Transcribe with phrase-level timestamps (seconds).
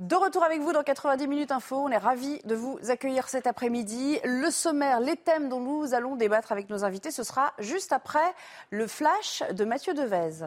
[0.00, 3.46] De retour avec vous dans 90 minutes info, on est ravis de vous accueillir cet
[3.46, 4.18] après-midi.
[4.24, 8.34] Le sommaire, les thèmes dont nous allons débattre avec nos invités, ce sera juste après
[8.70, 10.46] le flash de Mathieu Devez.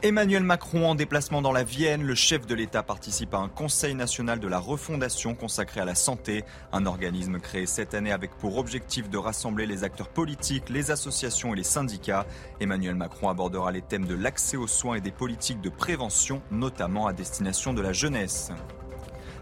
[0.00, 3.96] Emmanuel Macron en déplacement dans la Vienne, le chef de l'État participe à un Conseil
[3.96, 8.58] national de la refondation consacré à la santé, un organisme créé cette année avec pour
[8.58, 12.26] objectif de rassembler les acteurs politiques, les associations et les syndicats.
[12.60, 17.08] Emmanuel Macron abordera les thèmes de l'accès aux soins et des politiques de prévention, notamment
[17.08, 18.52] à destination de la jeunesse.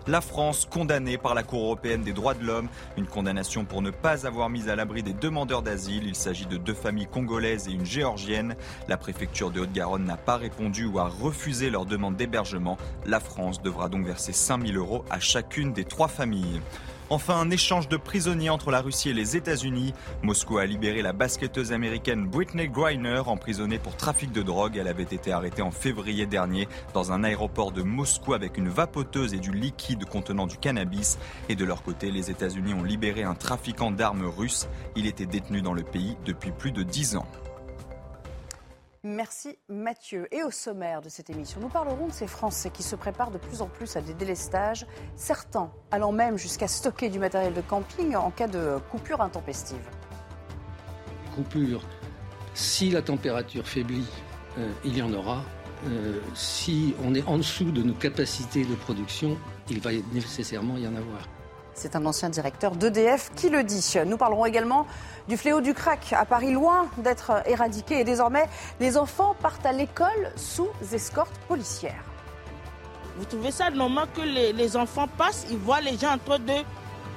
[0.08, 3.90] La France condamnée par la Cour européenne des droits de l'homme, une condamnation pour ne
[3.90, 6.06] pas avoir mis à l'abri des demandeurs d'asile.
[6.06, 8.54] Il s'agit de deux familles congolaises et une géorgienne.
[8.86, 12.78] La préfecture de Haute-Garonne n'a pas répondu ou a refusé leur demande d'hébergement.
[13.04, 16.60] La France devra donc verser 5000 euros à chacune des trois familles.
[17.08, 19.94] Enfin, un échange de prisonniers entre la Russie et les États-Unis.
[20.22, 24.76] Moscou a libéré la basketteuse américaine Britney Griner, emprisonnée pour trafic de drogue.
[24.76, 29.34] Elle avait été arrêtée en février dernier dans un aéroport de Moscou avec une vapoteuse
[29.34, 31.16] et du liquide contenant du cannabis.
[31.48, 34.66] Et de leur côté, les États-Unis ont libéré un trafiquant d'armes russe.
[34.96, 37.26] Il était détenu dans le pays depuis plus de dix ans.
[39.08, 40.26] Merci Mathieu.
[40.32, 43.38] Et au sommaire de cette émission, nous parlerons de ces Français qui se préparent de
[43.38, 48.16] plus en plus à des délestages, certains allant même jusqu'à stocker du matériel de camping
[48.16, 49.88] en cas de coupure intempestive.
[51.36, 51.84] Coupure,
[52.52, 54.08] si la température faiblit,
[54.58, 55.44] euh, il y en aura.
[55.86, 59.38] Euh, si on est en dessous de nos capacités de production,
[59.70, 61.28] il va nécessairement y en avoir.
[61.76, 63.84] C'est un ancien directeur d'EDF qui le dit.
[64.06, 64.86] Nous parlerons également
[65.28, 68.00] du fléau du crack à Paris, loin d'être éradiqué.
[68.00, 68.46] Et désormais,
[68.80, 72.02] les enfants partent à l'école sous escorte policière.
[73.18, 76.64] Vous trouvez ça normal que les, enfants passent, ils voient les gens en train de,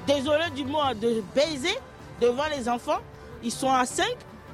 [0.06, 1.78] désolé du mot, de baiser
[2.20, 3.00] devant les enfants.
[3.42, 4.04] Ils sont à 5,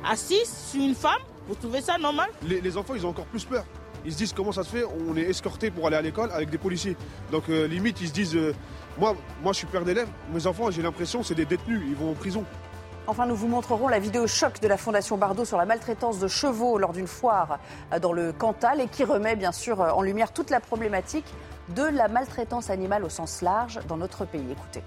[0.05, 1.23] à 6 sur une femme.
[1.49, 2.31] Vous trouvez ça normal?
[2.45, 3.65] Les, enfants, ils ont encore plus peur.
[4.05, 6.49] Ils se disent comment ça se fait, on est escorté pour aller à l'école avec
[6.49, 6.97] des policiers.
[7.33, 8.37] Donc euh, limite, ils se disent...
[8.37, 8.55] Euh,
[8.99, 10.09] moi, moi, je suis père d'élèves.
[10.33, 11.83] Mes enfants, j'ai l'impression, c'est des détenus.
[11.87, 12.45] Ils vont en prison.
[13.09, 16.27] Enfin, nous vous montrerons la vidéo choc de la Fondation Bardot sur la maltraitance de
[16.27, 17.59] chevaux lors d'une foire
[17.93, 21.27] euh, dans le Cantal et qui remet bien sûr euh, en lumière toute la problématique
[21.69, 24.51] de la maltraitance animale au sens large dans notre pays.
[24.51, 24.83] Écoutez.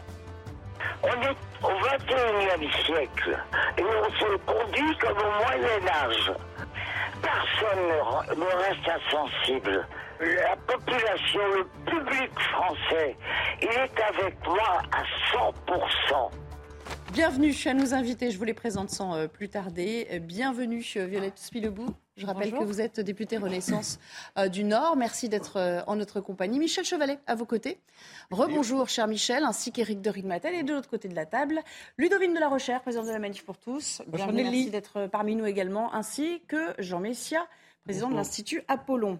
[1.01, 3.39] On est au 21e siècle
[3.77, 6.33] et on se conduit comme au Moyen Âge.
[7.21, 9.87] Personne ne reste insensible
[10.19, 13.15] la population, le public français,
[13.61, 15.03] il est avec moi à
[15.33, 16.31] 100%.
[17.13, 20.07] Bienvenue à nos invités, je vous les présente sans euh, plus tarder.
[20.11, 21.87] Euh, bienvenue euh, Violette Spilebou.
[22.17, 23.97] Je rappelle que vous êtes députée Renaissance
[24.51, 24.97] du Nord.
[24.97, 26.59] Merci d'être en notre compagnie.
[26.59, 27.79] Michel Chevalet, à vos côtés.
[28.29, 30.53] Rebonjour, cher Michel, ainsi qu'Éric de Rigmatel.
[30.53, 31.61] Et de l'autre côté de la table,
[31.97, 34.01] Ludovine de la Recherche, présidente de la Manif pour tous.
[34.07, 37.47] Bienvenue, merci d'être parmi nous également, ainsi que Jean Messia,
[37.85, 39.17] président de l'Institut Apollon.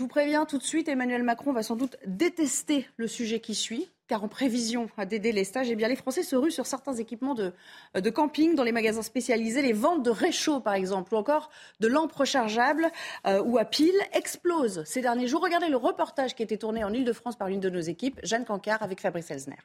[0.00, 3.54] Je vous préviens tout de suite, Emmanuel Macron va sans doute détester le sujet qui
[3.54, 7.34] suit, car en prévision des délestages, eh bien, les Français se ruent sur certains équipements
[7.34, 7.52] de,
[7.92, 9.60] de, camping dans les magasins spécialisés.
[9.60, 11.50] Les ventes de réchaud, par exemple, ou encore
[11.80, 12.90] de lampes rechargeables
[13.26, 15.42] euh, ou à piles explosent ces derniers jours.
[15.42, 18.46] Regardez le reportage qui a été tourné en Ile-de-France par l'une de nos équipes, Jeanne
[18.46, 19.58] Cancard avec Fabrice Elsner.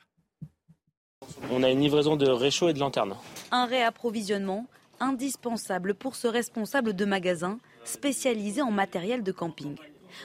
[1.49, 3.15] On a une livraison de réchaud et de lanternes.
[3.51, 4.65] Un réapprovisionnement
[4.99, 9.77] indispensable pour ce responsable de magasin spécialisé en matériel de camping.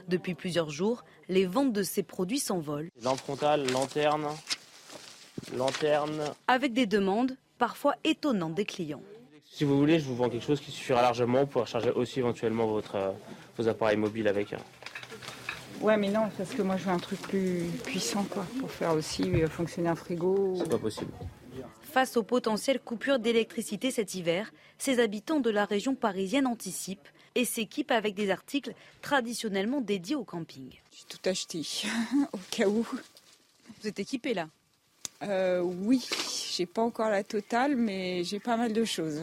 [0.08, 2.88] Depuis plusieurs jours, les ventes de ces produits s'envolent.
[3.02, 4.26] Lampe frontale, lanterne,
[5.56, 6.22] lanterne.
[6.48, 9.02] Avec des demandes parfois étonnantes des clients.
[9.44, 12.66] Si vous voulez, je vous vends quelque chose qui suffira largement pour charger aussi éventuellement
[12.66, 13.10] votre, euh,
[13.58, 14.54] vos appareils mobiles avec.
[15.80, 18.92] Ouais, mais non, parce que moi je veux un truc plus puissant quoi, pour faire
[18.92, 20.54] aussi euh, fonctionner un frigo.
[20.56, 21.10] C'est pas possible.
[21.82, 27.44] Face aux potentielles coupures d'électricité cet hiver, ces habitants de la région parisienne anticipent et
[27.44, 28.72] s'équipe avec des articles
[29.02, 30.70] traditionnellement dédiés au camping.
[30.92, 31.62] J'ai tout acheté
[32.32, 32.86] au cas où.
[33.80, 34.48] Vous êtes équipé là?
[35.22, 36.06] Euh, Oui,
[36.56, 39.20] j'ai pas encore la totale, mais j'ai pas mal de choses.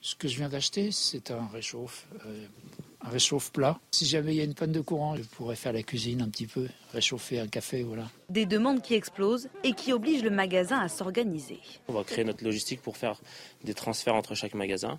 [0.00, 2.46] Ce que je viens d'acheter, c'est un réchauffe, euh,
[3.02, 3.78] réchauffe-plat.
[3.90, 6.28] Si jamais il y a une panne de courant, je pourrais faire la cuisine un
[6.28, 8.08] petit peu, réchauffer un café, voilà.
[8.28, 11.60] Des demandes qui explosent et qui obligent le magasin à s'organiser.
[11.88, 13.18] On va créer notre logistique pour faire
[13.64, 14.98] des transferts entre chaque magasin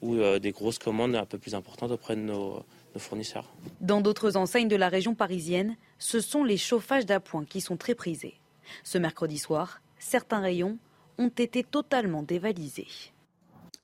[0.00, 2.64] ou euh, des grosses commandes un peu plus importantes auprès de nos,
[2.94, 3.52] nos fournisseurs.
[3.80, 7.94] Dans d'autres enseignes de la région parisienne, ce sont les chauffages d'appoint qui sont très
[7.94, 8.40] prisés.
[8.84, 10.78] Ce mercredi soir, certains rayons
[11.18, 12.88] ont été totalement dévalisés.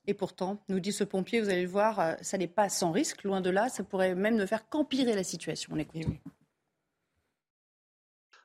[0.06, 2.93] Et pourtant, nous dit ce pompier, vous allez le voir, euh, ça n'est pas sans
[2.93, 5.73] risque, loin de là, ça pourrait même ne faire qu'empirer la situation.
[5.75, 6.03] On écoute.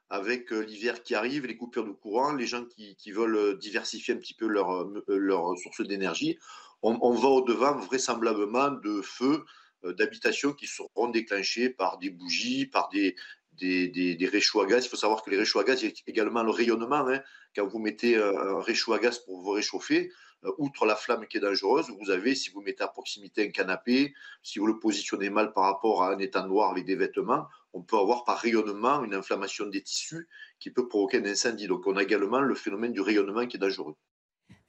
[0.10, 4.14] Avec euh, l'hiver qui arrive, les coupures de courant, les gens qui, qui veulent diversifier
[4.14, 6.38] un petit peu leur, leur source d'énergie,
[6.82, 9.46] on, va au-devant vraisemblablement de feux
[9.84, 13.16] d'habitation qui seront déclenchés par des bougies, par des,
[13.54, 14.86] des, réchauds à gaz.
[14.86, 17.08] Il faut savoir que les réchauds à gaz, il y a également le rayonnement.
[17.08, 17.22] Hein.
[17.56, 20.12] Quand vous mettez un réchaud à gaz pour vous réchauffer,
[20.44, 23.52] euh, outre la flamme qui est dangereuse, vous avez, si vous mettez à proximité un
[23.52, 27.48] canapé, si vous le positionnez mal par rapport à un étang noir avec des vêtements,
[27.74, 30.28] on peut avoir par rayonnement une inflammation des tissus
[30.60, 31.68] qui peut provoquer un incendie.
[31.68, 33.96] Donc on a également le phénomène du rayonnement qui est dangereux.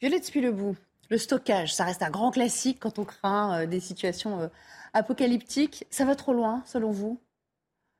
[0.00, 0.76] Violette Spilebout,
[1.12, 4.48] le stockage, ça reste un grand classique quand on craint euh, des situations euh,
[4.94, 5.84] apocalyptiques.
[5.90, 7.20] Ça va trop loin, selon vous?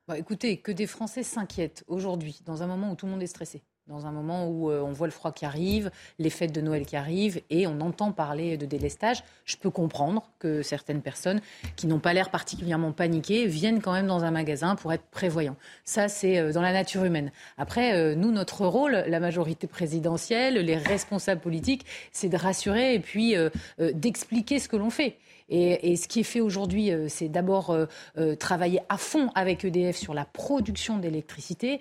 [0.07, 3.27] Bah, Écoutez, que des Français s'inquiètent aujourd'hui, dans un moment où tout le monde est
[3.27, 6.61] stressé dans un moment où euh, on voit le froid qui arrive, les fêtes de
[6.61, 11.41] Noël qui arrivent, et on entend parler de délestage, je peux comprendre que certaines personnes
[11.75, 15.57] qui n'ont pas l'air particulièrement paniquées viennent quand même dans un magasin pour être prévoyants.
[15.83, 17.31] Ça, c'est euh, dans la nature humaine.
[17.57, 22.99] Après, euh, nous, notre rôle, la majorité présidentielle, les responsables politiques, c'est de rassurer et
[22.99, 23.35] puis
[23.79, 25.17] d'expliquer ce que l'on fait.
[25.49, 27.85] Et, ce qui est fait aujourd'hui, euh, c'est d'abord euh,
[28.17, 31.79] euh, travailler à fond avec EDF sur la production d'électricité.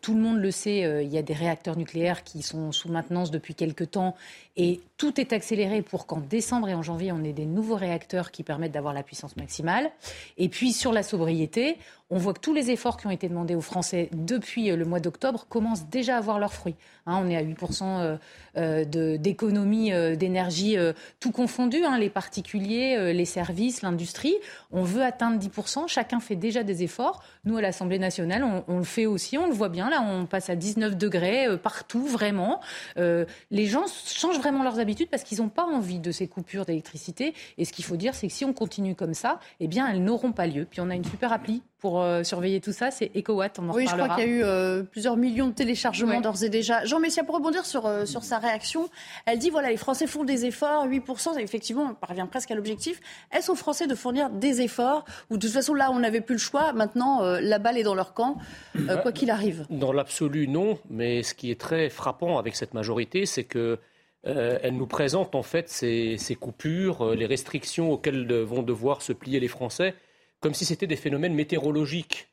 [0.00, 3.30] tout le monde le sait, il y a des réacteurs nucléaires qui sont sous maintenance
[3.30, 4.14] depuis quelques temps
[4.56, 8.30] et tout est accéléré pour qu'en décembre et en janvier, on ait des nouveaux réacteurs
[8.30, 9.90] qui permettent d'avoir la puissance maximale.
[10.36, 11.78] Et puis sur la sobriété,
[12.10, 15.00] on voit que tous les efforts qui ont été demandés aux Français depuis le mois
[15.00, 16.76] d'octobre commencent déjà à avoir leurs fruits.
[17.06, 18.18] Hein, on est à 8%
[18.56, 18.84] euh,
[19.16, 24.34] d'économie euh, d'énergie, euh, tout confondu, hein, les particuliers, les services, l'industrie.
[24.72, 27.22] On veut atteindre 10%, chacun fait déjà des efforts.
[27.44, 30.50] Nous, à l'Assemblée nationale, on, le fait aussi, on le voit bien, là, on passe
[30.50, 32.60] à 19 degrés partout, vraiment.
[32.96, 37.34] les gens changent vraiment leurs habitudes parce qu'ils n'ont pas envie de ces coupures d'électricité.
[37.58, 40.02] Et ce qu'il faut dire, c'est que si on continue comme ça, eh bien, elles
[40.02, 40.66] n'auront pas lieu.
[40.68, 43.86] Puis on a une super appli pour surveiller tout ça, c'est EcoWatt, on en Oui,
[43.86, 46.84] je crois qu'il y a eu plusieurs millions de téléchargements d'ores et déjà.
[46.84, 48.88] Jean Messia, pour rebondir sur, sur sa réaction.
[49.26, 53.00] Elle dit voilà, les Français font des efforts, 8%, effectivement, on parvient presque à l'objectif.
[53.32, 56.34] Est-ce aux Français de fournir des efforts Ou de toute façon, là, on n'avait plus
[56.34, 56.72] le choix.
[56.72, 58.36] Maintenant, euh, la balle est dans leur camp,
[58.76, 59.66] euh, quoi qu'il arrive?
[59.70, 60.78] Dans l'absolu, non.
[60.88, 63.78] Mais ce qui est très frappant avec cette majorité, c'est que
[64.26, 69.40] euh, elle nous présente en fait ces, coupures, les restrictions auxquelles vont devoir se plier
[69.40, 69.94] les Français,
[70.40, 72.28] comme si c'était des phénomènes météorologiques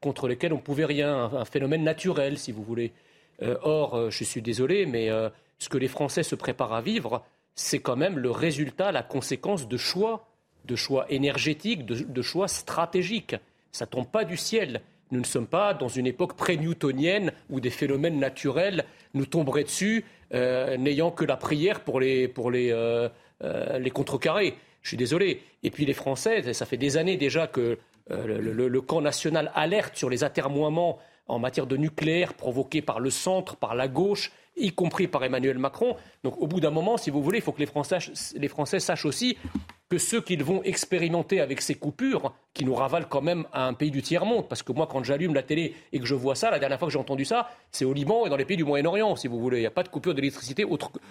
[0.00, 2.92] contre lesquels on pouvait rien, un, phénomène naturel, si vous voulez.
[3.42, 6.80] Euh, or, euh, je suis désolé, mais euh, ce que les Français se préparent à
[6.80, 7.24] vivre,
[7.54, 10.28] c'est quand même le résultat, la conséquence de choix,
[10.64, 13.36] de choix énergétiques, de, choix stratégiques.
[13.72, 14.80] Ça tombe pas du ciel.
[15.10, 20.04] Nous ne sommes pas dans une époque pré-newtonienne où des phénomènes naturels nous tomberaient dessus,
[20.32, 23.10] n'ayant que la prière pour les, pour les
[23.94, 24.56] contrecarrer.
[24.86, 25.42] Je suis désolé.
[25.64, 27.76] Et puis les Français, ça fait des années déjà que
[28.08, 33.56] le, camp national alerte sur les atermoiements en matière de nucléaire provoqué par le centre,
[33.56, 35.96] par la gauche, y compris par Emmanuel Macron.
[36.22, 39.36] Donc au bout d'un moment, si vous voulez, il faut que les Français sachent aussi
[39.88, 43.74] que ce qu'ils vont expérimenter avec ces coupures, qui nous ravalent quand même à un
[43.74, 46.50] pays du tiers-monde, parce que moi, quand j'allume la télé et que je vois ça,
[46.50, 48.64] la dernière fois que j'ai entendu ça, c'est au Liban et dans les pays du
[48.64, 49.58] Moyen-Orient, si vous voulez.
[49.58, 50.66] Il n'y a pas de coupure d'électricité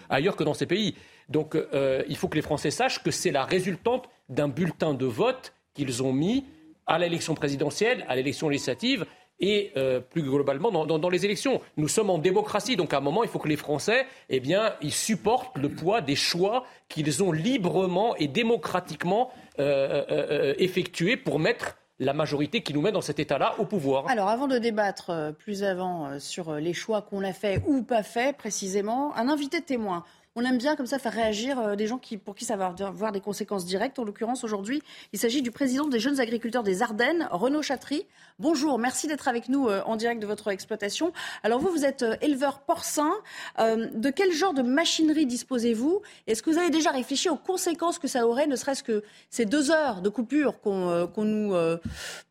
[0.09, 0.95] ailleurs que dans ces pays.
[1.29, 5.05] Donc euh, il faut que les Français sachent que c'est la résultante d'un bulletin de
[5.05, 6.45] vote qu'ils ont mis
[6.87, 9.05] à l'élection présidentielle, à l'élection législative,
[9.39, 11.61] et euh, plus globalement dans, les élections.
[11.77, 14.73] Nous sommes en démocratie, donc à un moment, il faut que les Français, eh bien,
[14.81, 21.39] ils supportent le poids des choix qu'ils ont librement et démocratiquement euh, euh, effectués pour
[21.39, 24.09] mettre la majorité qui nous met dans cet état-là au pouvoir.
[24.09, 28.35] Alors, avant de débattre plus avant sur les choix qu'on a faits ou pas faits
[28.35, 30.03] précisément, un invité témoin
[30.37, 32.73] on aime bien comme ça faire réagir euh, des gens qui, pour qui ça va
[32.79, 33.99] avoir des conséquences directes.
[33.99, 34.81] En l'occurrence, aujourd'hui,
[35.13, 38.05] il s'agit du président des jeunes agriculteurs des Ardennes, Renaud Chatry.
[38.37, 41.13] Bonjour, merci d'être avec nous euh, en direct de votre exploitation.
[41.43, 43.11] Alors vous, vous êtes euh, éleveur porcin.
[43.57, 46.01] de quel genre de machinerie disposez-vous?
[46.27, 49.45] Est-ce que vous avez déjà réfléchi aux conséquences que ça aurait, ne serait-ce que ces
[49.45, 51.55] deux heures de coupure qu'on nous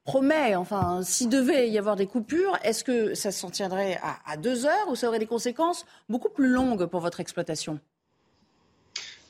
[0.05, 0.57] promet?
[0.57, 4.89] Enfin, s'il devait y avoir des coupures, est-ce que ça s'en tiendrait à deux heures
[4.89, 7.81] ou ça aurait des conséquences beaucoup plus longues pour votre exploitation?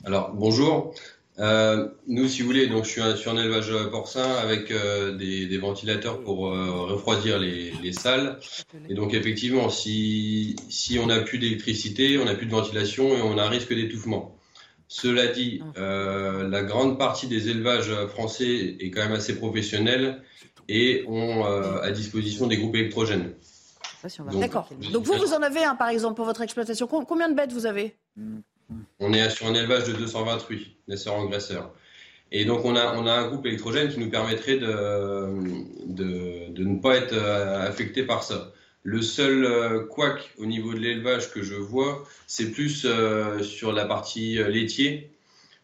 [0.05, 0.95] Alors, bonjour.
[1.39, 5.59] Euh, nous, si vous voulez, donc je suis sur un élevage porcin avec euh, des,
[5.59, 8.39] ventilateurs pour euh, refroidir les, salles.
[8.89, 13.23] Et donc, effectivement, si, si on n'a plus d'électricité, on n'a plus de ventilation et
[13.23, 14.37] on a un risque d'étouffement.
[14.87, 20.23] Cela dit, la grande partie des élevages français est quand même assez professionnelle
[20.69, 23.33] et ont à disposition des groupes électrogènes.
[24.39, 24.69] D'accord.
[24.93, 26.87] Donc vous, vous en avez un, par exemple, pour votre exploitation.
[26.87, 27.97] Combien de bêtes vous avez?
[29.00, 31.73] On est sur un élevage de 228 naisseurs-engraisseurs.
[32.33, 36.97] Et donc on a, un groupe électrogène qui nous permettrait de, de, de ne pas
[36.97, 38.52] être euh, affecté par ça.
[38.83, 43.73] Le seul euh, couac au niveau de l'élevage que je vois, c'est plus euh, sur
[43.73, 45.11] la partie laitier,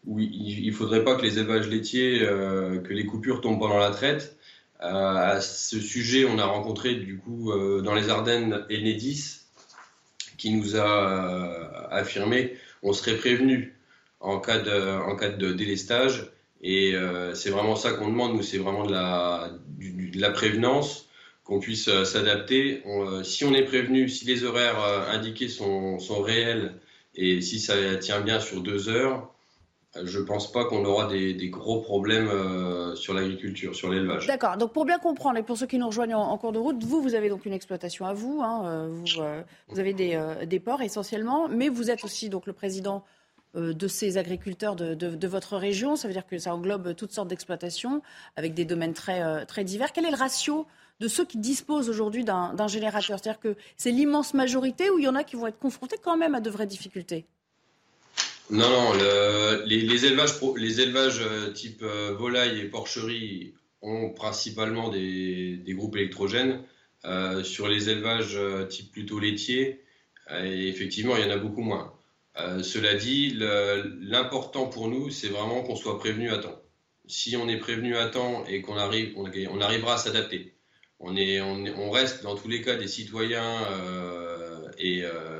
[0.05, 3.91] où il ne faudrait pas que les élevages laitiers, que les coupures tombent pendant la
[3.91, 4.35] traite.
[4.79, 7.53] à ce sujet, on a rencontré du coup
[7.83, 9.41] dans les Ardennes Enedis,
[10.39, 13.75] qui nous a affirmé on serait prévenu
[14.19, 16.31] en cas de, délestage.
[16.61, 21.07] Et euh, c'est vraiment ça qu'on demande, nous, c'est vraiment de la, prévenance,
[21.43, 22.83] qu'on puisse euh, s'adapter.
[22.85, 26.75] Euh, si on est prévenu, si les horaires indiqués sont, réels
[27.15, 29.33] et si ça tient bien sur deux heures,
[30.03, 32.29] je ne pense pas qu'on aura des, gros problèmes
[32.95, 34.25] sur l'agriculture, sur l'élevage.
[34.27, 34.57] D'accord.
[34.57, 37.01] Donc pour bien comprendre, et pour ceux qui nous rejoignent en, cours de route, vous,
[37.01, 38.41] vous avez donc une exploitation à vous.
[38.41, 39.05] Hein, vous,
[39.69, 43.03] vous, avez des, ports essentiellement, mais vous êtes aussi donc le président
[43.57, 47.27] euh, de ces agriculteurs de, votre région Ça veut dire que ça englobe toutes sortes
[47.27, 48.01] d'exploitations
[48.37, 49.91] avec des domaines très, euh, très divers.
[49.91, 50.65] Quel est le ratio
[51.01, 53.19] de ceux qui disposent aujourd'hui d'un générateur?
[53.19, 56.15] C'est-à-dire que c'est l'immense majorité ou il y en a qui vont être confrontés quand
[56.15, 57.25] même à de vraies difficultés?
[58.51, 58.93] Non, non.
[59.65, 66.63] les, élevages, les élevages euh, type volaille et porcherie ont principalement des, groupes électrogènes.
[67.43, 68.37] sur les élevages
[68.69, 69.81] type plutôt laitier,
[70.29, 71.93] effectivement, il y en a beaucoup moins.
[72.37, 73.37] Euh, cela dit,
[74.01, 76.61] l'important pour nous, c'est vraiment qu'on soit prévenu à temps.
[77.07, 80.53] Si on est prévenu à temps et qu'on arrive, on, arrivera à s'adapter.
[80.99, 85.30] On, est, on, reste dans tous les cas des citoyens euh, et, euh,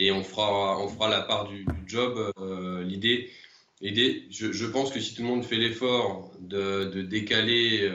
[0.00, 2.32] et on, fera, on fera la part du, job.
[2.84, 3.30] L'idée,
[4.30, 7.90] je, je, pense que si tout le monde fait l'effort de, de, décaler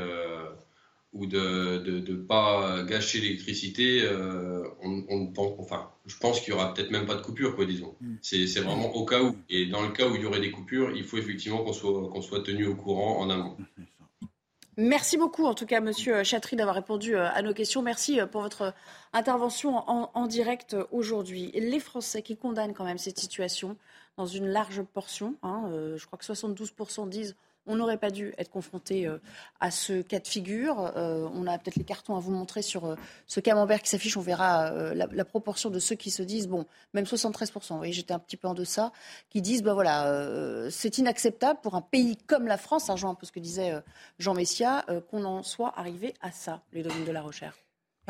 [1.15, 6.91] ou de ne pas gâcher l'électricité, euh, on, enfin, je pense qu'il y aura peut-être
[6.91, 7.95] même pas de coupure, quoi, disons.
[8.01, 8.15] Mm.
[8.21, 9.35] C'est vraiment au cas où.
[9.49, 12.09] Et dans le cas où il y aurait des coupures, il faut effectivement qu'on soit,
[12.09, 13.57] qu'on soit tenu au courant en amont.
[14.77, 17.81] Merci beaucoup, en tout cas, Monsieur Chatry, d'avoir répondu euh, à nos questions.
[17.81, 18.73] Merci euh, pour votre
[19.13, 21.51] intervention en, direct aujourd'hui.
[21.53, 23.77] Les Français qui condamnent quand même cette situation
[24.17, 27.35] dans une large portion, hein, je crois que 72% disent
[27.67, 29.17] on n'aurait pas dû être confronté euh,
[29.59, 30.91] à ce cas de figure.
[30.95, 32.95] Euh, on a peut-être les cartons à vous montrer sur euh,
[33.27, 34.17] ce camembert qui s'affiche.
[34.17, 38.19] On verra la, proportion de ceux qui se disent, bon, même 73%, vous j'étais un
[38.19, 38.91] petit peu en deçà,
[39.29, 43.25] qui disent, ben voilà, c'est inacceptable pour un pays comme la France, rejoint un peu
[43.25, 43.73] ce que disait
[44.19, 47.64] Jean Messia, qu'on en soit arrivé à ça, les domaines de la recherche.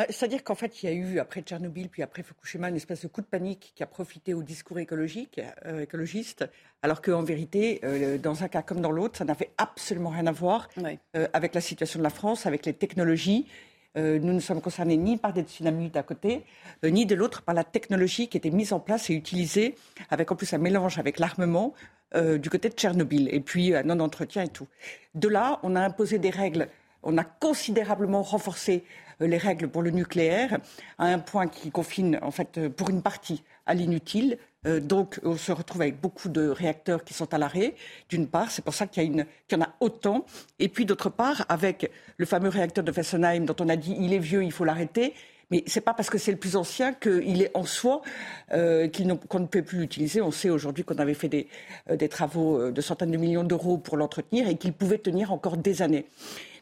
[0.10, 3.08] C'est-à-dire qu'en fait, il y a eu, après Tchernobyl, puis après Fukushima, une espèce de
[3.08, 6.46] coup de panique qui a profité au discours écologique, euh, écologiste,
[6.82, 10.34] alors qu'en vérité, euh, dans un cas comme dans l'autre, ça n'avait absolument rien à
[10.34, 10.68] voir
[11.16, 13.48] euh, avec la situation de la France, avec les technologies.
[13.96, 16.44] nous ne sommes concernés ni par des tsunamis d'un côté,
[16.84, 19.75] ni de l'autre par la technologie qui était mise en place et utilisée,
[20.10, 21.74] avec en plus un mélange avec l'armement
[22.14, 24.68] du côté de Tchernobyl, et puis un non-entretien et tout.
[25.14, 26.68] De là, on a imposé des règles
[27.06, 28.84] on a considérablement renforcé
[29.20, 30.60] les règles pour le nucléaire
[30.98, 34.38] à un point qui confine, en fait, euh, pour une partie à l'inutile.
[34.66, 37.76] Euh, donc, on se retrouve avec beaucoup de réacteurs qui sont à l'arrêt,
[38.10, 38.52] d'une part.
[38.52, 40.26] C'est pour ça qu'il y, en a autant.
[40.60, 44.14] Et puis, d'autre part, avec le fameux réacteur de Fessenheim dont on a dit il
[44.14, 45.14] est vieux, il faut l'arrêter.
[45.52, 48.02] Mais ce n'est pas parce que c'est le plus ancien qu'il est en soi
[48.50, 50.20] qu'on ne peut plus l'utiliser.
[50.20, 51.48] On sait aujourd'hui qu'on avait fait des,
[51.88, 55.84] des, travaux de centaines de millions d'euros pour l'entretenir et qu'il pouvait tenir encore des
[55.84, 56.08] années.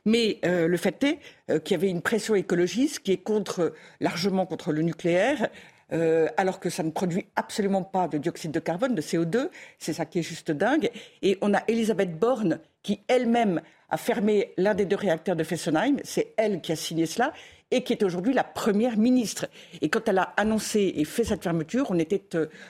[0.06, 1.20] Mais euh, le fait est
[1.50, 5.50] euh, qu'il y avait une pression écologiste qui est contre, largement contre le nucléaire.
[5.92, 9.50] Euh, alors que ça ne produit absolument pas de dioxyde de carbone, de CO2.
[9.78, 10.90] C'est ça qui est juste dingue.
[11.22, 15.98] Et on a Elisabeth Borne qui elle-même a fermé l'un des deux réacteurs de Fessenheim.
[16.04, 17.32] C'est elle qui a signé cela
[17.70, 19.48] et qui est aujourd'hui la première ministre.
[19.82, 22.22] Et quand elle a annoncé et fait cette fermeture, on était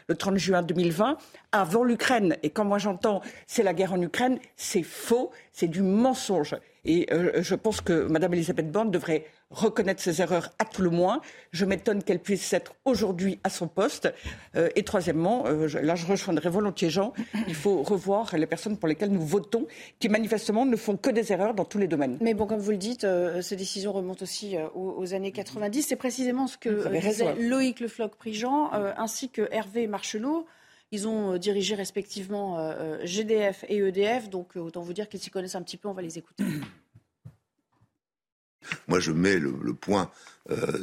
[0.07, 1.17] le 30 juin 2020,
[1.51, 2.37] avant l'Ukraine.
[2.43, 6.55] Et quand moi j'entends c'est la guerre en Ukraine, c'est faux, c'est du mensonge.
[6.85, 10.89] Et euh, je pense que Mme Elisabeth Borne devrait reconnaître ses erreurs à tout le
[10.89, 11.21] moins.
[11.51, 14.13] Je m'étonne qu'elle puisse être aujourd'hui à son poste.
[14.55, 17.13] Euh, et troisièmement, euh, là je rejoindrai volontiers Jean,
[17.47, 19.65] il faut revoir les personnes pour lesquelles nous votons,
[19.99, 22.17] qui manifestement ne font que des erreurs dans tous les domaines.
[22.19, 23.07] Mais bon, comme vous le dites,
[23.41, 25.83] ces décisions remontent aussi aux, années 90.
[25.83, 30.45] C'est précisément ce que disait Loïc Le Floch-Prigent ainsi que Hervé Marchelot
[30.93, 32.71] Ils ont dirigé respectivement
[33.03, 36.03] GDF et EDF, donc autant vous dire qu'ils s'y connaissent un petit peu, on va
[36.03, 36.43] les écouter.
[38.87, 40.11] Moi, je mets le, point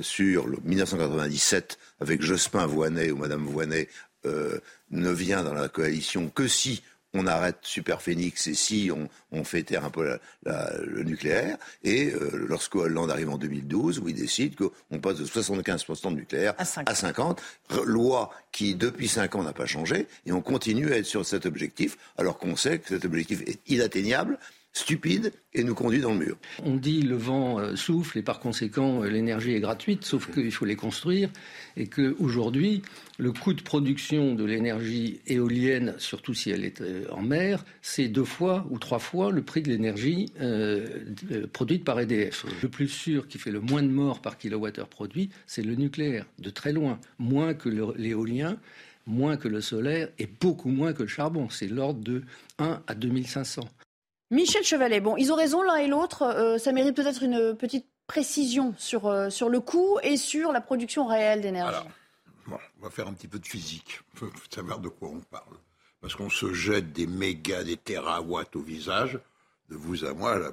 [0.02, 3.88] sur le 1997 avec Jospin Voinet, où Madame Voinet
[4.24, 6.82] ne vient dans la coalition que si
[7.14, 8.90] on arrête Superphénix et si
[9.32, 11.56] on, fait taire un peu le nucléaire.
[11.82, 16.16] Et euh, lorsque Hollande arrive en 2012, où il décide qu'on passe de 75% de
[16.16, 17.36] nucléaire à 50%,
[17.84, 21.46] loi qui depuis 5 ans n'a pas changé, et on continue à être sur cet
[21.46, 24.38] objectif, alors qu'on sait que cet objectif est inatteignable
[24.72, 26.36] stupide et nous conduit dans le mur.
[26.64, 30.52] On dit le vent euh, souffle et par conséquent euh, l'énergie est gratuite, sauf qu'il
[30.52, 31.28] faut les construire
[31.76, 32.82] et qu'aujourd'hui
[33.18, 38.06] le coût de production de l'énergie éolienne, surtout si elle est euh, en mer, c'est
[38.06, 40.32] deux fois ou trois fois le prix de l'énergie
[41.52, 42.46] produite par EDF.
[42.62, 46.26] Le plus sûr qui fait le moins de morts par kilowattheure produit, c'est le nucléaire,
[46.38, 48.58] de très loin, moins que l'éolien
[49.06, 51.48] moins que le solaire et beaucoup moins que le charbon.
[51.48, 52.22] C'est l'ordre de
[52.58, 53.62] 1 à 2500.
[54.30, 56.22] Michel Chevalet, bon, ils ont raison l'un et l'autre.
[56.22, 60.60] Euh, ça mérite peut-être une petite précision sur, euh, sur le coût et sur la
[60.60, 61.88] production réelle d'énergie.
[62.46, 64.00] Bon, on va faire un petit peu de physique.
[64.14, 65.56] Il faut savoir de quoi on parle.
[66.00, 69.18] Parce qu'on se jette des mégas, des terawatts au visage,
[69.68, 70.38] de vous à moi.
[70.38, 70.52] Là,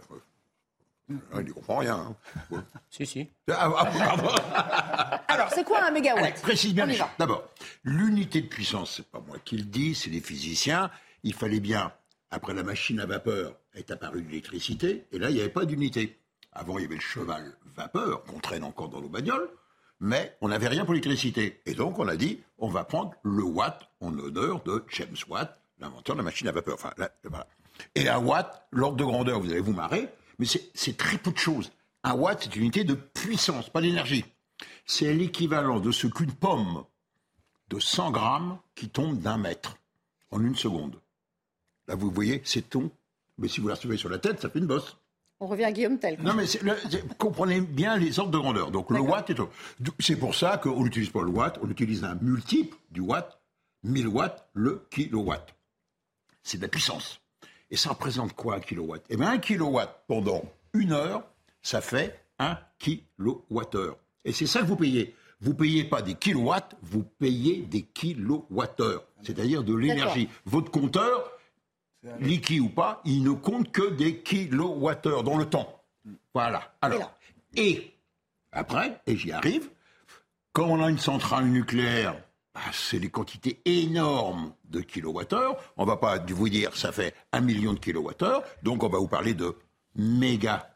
[1.09, 2.15] il ne comprend rien.
[2.51, 2.63] Hein.
[2.89, 3.29] si, si.
[3.49, 6.41] Ah, ah, Alors, c'est quoi un mégawatt?
[6.41, 6.87] Précise bien.
[7.17, 7.47] D'abord,
[7.83, 10.89] l'unité de puissance, c'est pas moi qui le dis, c'est les physiciens.
[11.23, 11.93] Il fallait bien
[12.31, 16.19] après la machine à vapeur est apparue l'électricité, et là, il n'y avait pas d'unité.
[16.51, 19.49] Avant, il y avait le cheval vapeur, qu'on traîne encore dans nos bagnoles,
[19.99, 21.61] mais on n'avait rien pour l'électricité.
[21.65, 25.61] Et donc, on a dit, on va prendre le watt en honneur de James Watt,
[25.79, 26.77] l'inventeur de la machine à vapeur.
[27.95, 31.37] Et un watt, l'ordre de grandeur, vous allez vous marrer, mais c'est très peu de
[31.37, 31.71] choses.
[32.03, 34.25] Un watt, c'est une unité de puissance, pas d'énergie.
[34.85, 36.83] C'est l'équivalent de ce qu'une pomme
[37.69, 39.77] de 100 grammes qui tombe d'un mètre
[40.31, 40.99] en une seconde.
[41.87, 42.91] Là, vous voyez, c'est ton.
[43.37, 44.97] Mais si vous la recevez sur la tête, ça fait une bosse.
[45.39, 46.17] On revient à Guillaume Tell.
[46.21, 46.45] Non, mais
[47.19, 48.71] comprenez bien les ordres de grandeur.
[48.71, 49.39] Donc le watt est.
[49.99, 53.39] C'est pour ça qu'on n'utilise pas le watt, on utilise un multiple du watt,
[53.83, 55.55] 1000 watts, le kilowatt.
[56.41, 57.21] C'est de la puissance.
[57.69, 59.03] Et ça représente quoi un kilowatt?
[59.09, 61.23] Eh bien, un kilowatt pendant une heure,
[61.61, 63.97] ça fait un kilowattheure.
[64.25, 65.15] Et c'est ça que vous payez.
[65.39, 70.29] Vous payez pas des kilowatts, vous payez des kilowattheures, c'est-à-dire de l'énergie.
[70.45, 71.31] Votre compteur,
[72.19, 75.81] liquide ou pas, il ne compte que des kilowattheures dans le temps.
[76.33, 76.73] Voilà.
[76.81, 77.13] Alors,
[77.55, 77.93] et
[78.51, 79.69] après, et j'y arrive,
[80.53, 82.15] quand on a une centrale nucléaire,
[82.53, 85.57] bah, c'est des quantités énormes de kilowattheures.
[85.77, 89.07] On va pas vous dire ça fait un million de kilowattheures, donc on va vous
[89.07, 89.55] parler de
[89.95, 90.69] méga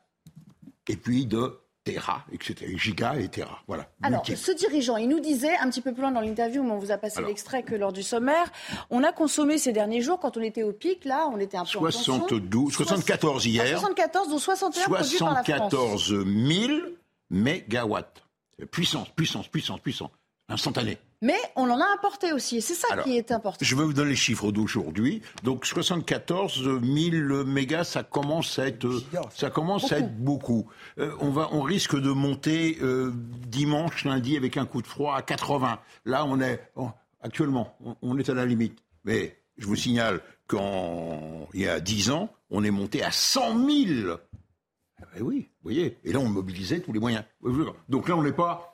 [0.87, 2.77] et puis de Terra, etc.
[2.77, 3.59] Giga et Terra.
[3.67, 3.87] Voilà.
[4.03, 6.77] Alors, ce dirigeant, il nous disait un petit peu plus loin dans l'interview, où on
[6.77, 8.51] vous a passé l'extrait que lors du sommaire,
[8.89, 11.65] on a consommé ces derniers jours, quand on était au pic, là, on était un
[11.65, 13.79] peu 72, 74 hier.
[13.79, 15.71] 74, dont 61 produits par la France.
[15.71, 16.79] 74 000
[17.31, 18.23] mégawatts.
[18.69, 20.11] Puissance, puissance, puissance, puissance.
[20.49, 20.99] Instantané.
[21.23, 23.63] Mais on en a importé aussi, et c'est ça qui est important.
[23.63, 25.21] Je vais vous donner les chiffres d'aujourd'hui.
[25.43, 28.89] Donc 74 000 mégas, ça commence à être,
[29.35, 29.93] ça commence beaucoup.
[29.93, 30.69] à être beaucoup.
[30.97, 33.11] Euh, on va, on risque de monter euh,
[33.47, 35.79] dimanche, lundi, avec un coup de froid à 80.
[36.05, 36.59] Là, on est
[37.21, 38.79] actuellement, on, est à la limite.
[39.05, 44.17] Mais je vous signale qu'il y a 10 ans, on est monté à 100 000.
[45.17, 45.99] Eh oui, vous voyez.
[46.03, 47.23] Et là, on mobilisait tous les moyens.
[47.89, 48.71] Donc là, on n'est pas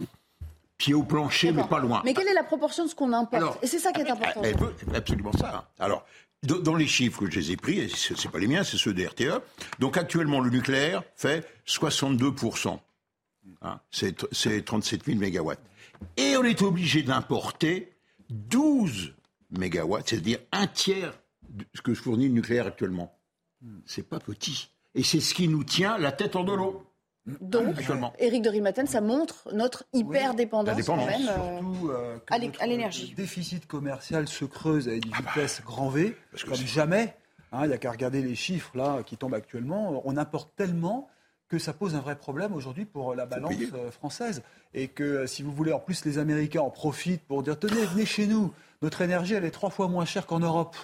[0.78, 2.02] pied au plancher, mais pas loin.
[2.06, 4.42] Mais quelle est la proportion de ce qu'on importe Et c'est ça qui est important.
[4.94, 5.70] Absolument ça.
[5.80, 6.06] Alors,
[6.44, 8.78] dans les chiffres que je les ai pris, et ce n'est pas les miens, c'est
[8.78, 9.42] ceux des RTE,
[9.80, 12.80] donc actuellement, le nucléaire fait 62%.
[13.62, 15.62] Hein, c'est 37 000 mégawatts.
[16.16, 17.94] Et on est obligé d'importer
[18.30, 19.13] 12
[19.52, 21.13] mégawatts, c'est-à-dire un tiers
[21.50, 23.18] de ce que fournit le nucléaire actuellement.
[23.86, 24.70] C'est pas petit.
[24.94, 26.86] Et c'est ce qui nous tient la tête en de l'eau.
[27.42, 27.76] Donc,
[28.20, 33.10] Éric de Rimaten, ça montre notre hyper dépendance, quand même euh, euh, à l'énergie.
[33.10, 37.16] Le déficit commercial se creuse à une ah bah, vitesse grand V, comme jamais.
[37.52, 40.02] Hein, il n'y a qu'à regarder les chiffres là qui tombent actuellement.
[40.06, 41.10] On importe tellement
[41.50, 44.42] que ça pose un vrai problème aujourd'hui pour la balance euh, française.
[44.74, 48.06] Et que si vous voulez, en plus, les Américains en profitent pour dire tenez, venez
[48.06, 48.54] chez nous.
[48.82, 50.78] Notre énergie, elle est trois fois moins chère qu'en Europe.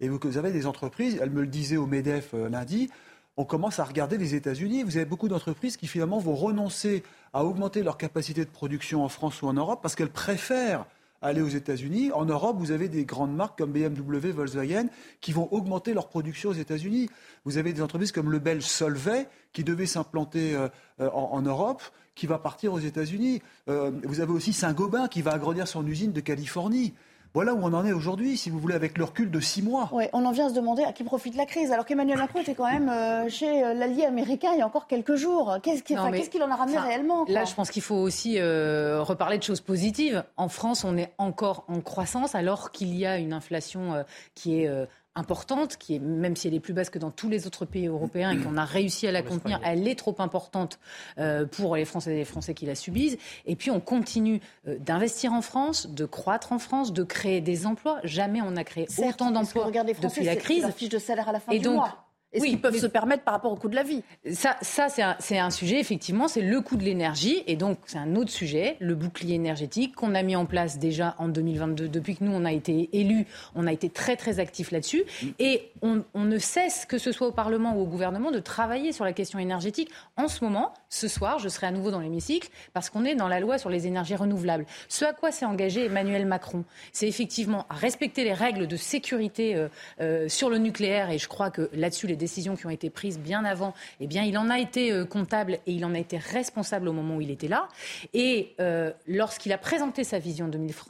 [0.00, 2.90] Et vous avez des entreprises, elle me le disait au MEDEF lundi,
[3.36, 4.82] on commence à regarder les États-Unis.
[4.82, 9.08] Vous avez beaucoup d'entreprises qui finalement vont renoncer à augmenter leur capacité de production en
[9.08, 10.86] France ou en Europe parce qu'elles préfèrent
[11.22, 12.12] aller aux États-Unis.
[12.12, 14.86] En Europe, vous avez des grandes marques comme BMW, Volkswagen
[15.20, 17.10] qui vont augmenter leur production aux États-Unis.
[17.44, 20.68] Vous avez des entreprises comme le belge Solvay qui devait s'implanter euh,
[21.00, 21.82] euh, en, Europe,
[22.14, 23.42] qui va partir aux États-Unis.
[23.68, 26.94] Euh, vous avez aussi Saint-Gobain qui va agrandir son usine de Californie.
[27.36, 29.90] Voilà où on en est aujourd'hui, si vous voulez, avec le recul de six mois.
[29.92, 32.40] Ouais, on en vient à se demander à qui profite la crise, alors qu'Emmanuel Macron
[32.40, 35.58] était quand même euh, chez euh, l'allié américain il y a encore quelques jours.
[35.62, 39.42] Qu'est-ce qu'il en a ramené réellement Là, je pense qu'il faut aussi euh, reparler de
[39.42, 40.24] choses positives.
[40.38, 44.02] En France, on est encore en croissance, alors qu'il y a une inflation
[44.34, 44.70] qui est
[45.16, 47.86] importante, qui est, même si elle est plus basse que dans tous les autres pays
[47.86, 50.78] européens et qu'on a réussi à la contenir, elle est trop importante
[51.18, 53.16] euh, pour les Français et les Français qui la subissent.
[53.46, 57.66] Et puis on continue euh, d'investir en France, de croître en France, de créer des
[57.66, 57.98] emplois.
[58.04, 60.62] Jamais on a créé autant d'emplois depuis la crise.
[60.62, 62.05] La fiche de salaire à la fin et du donc, mois.
[62.32, 64.02] Est-ce qu'ils peuvent se permettre par rapport au coût de la vie?
[64.32, 67.42] Ça, ça c'est un, un, sujet, effectivement, c'est le coût de l'énergie.
[67.46, 71.14] Et donc, c'est un autre sujet, le bouclier énergétique qu'on a mis en place déjà
[71.18, 71.88] en 2022.
[71.88, 75.04] Depuis que nous, on a été élus, on a été très, très actifs là-dessus.
[75.38, 78.92] Et on, on, ne cesse, que ce soit au Parlement ou au gouvernement, de travailler
[78.92, 79.90] sur la question énergétique.
[80.16, 83.28] En ce moment, ce soir, je serai à nouveau dans l'hémicycle parce qu'on est dans
[83.28, 84.66] la loi sur les énergies renouvelables.
[84.88, 89.54] Ce à quoi s'est engagé Emmanuel Macron, c'est effectivement à respecter les règles de sécurité
[89.54, 89.68] euh,
[90.00, 91.10] euh, sur le nucléaire.
[91.10, 94.36] Et je crois que là-dessus, décisions qui ont été prises bien avant, eh bien, il
[94.38, 97.30] en a été euh, comptable et il en a été responsable au moment où il
[97.30, 97.68] était là.
[98.14, 100.48] Et euh, lorsqu'il a présenté sa vision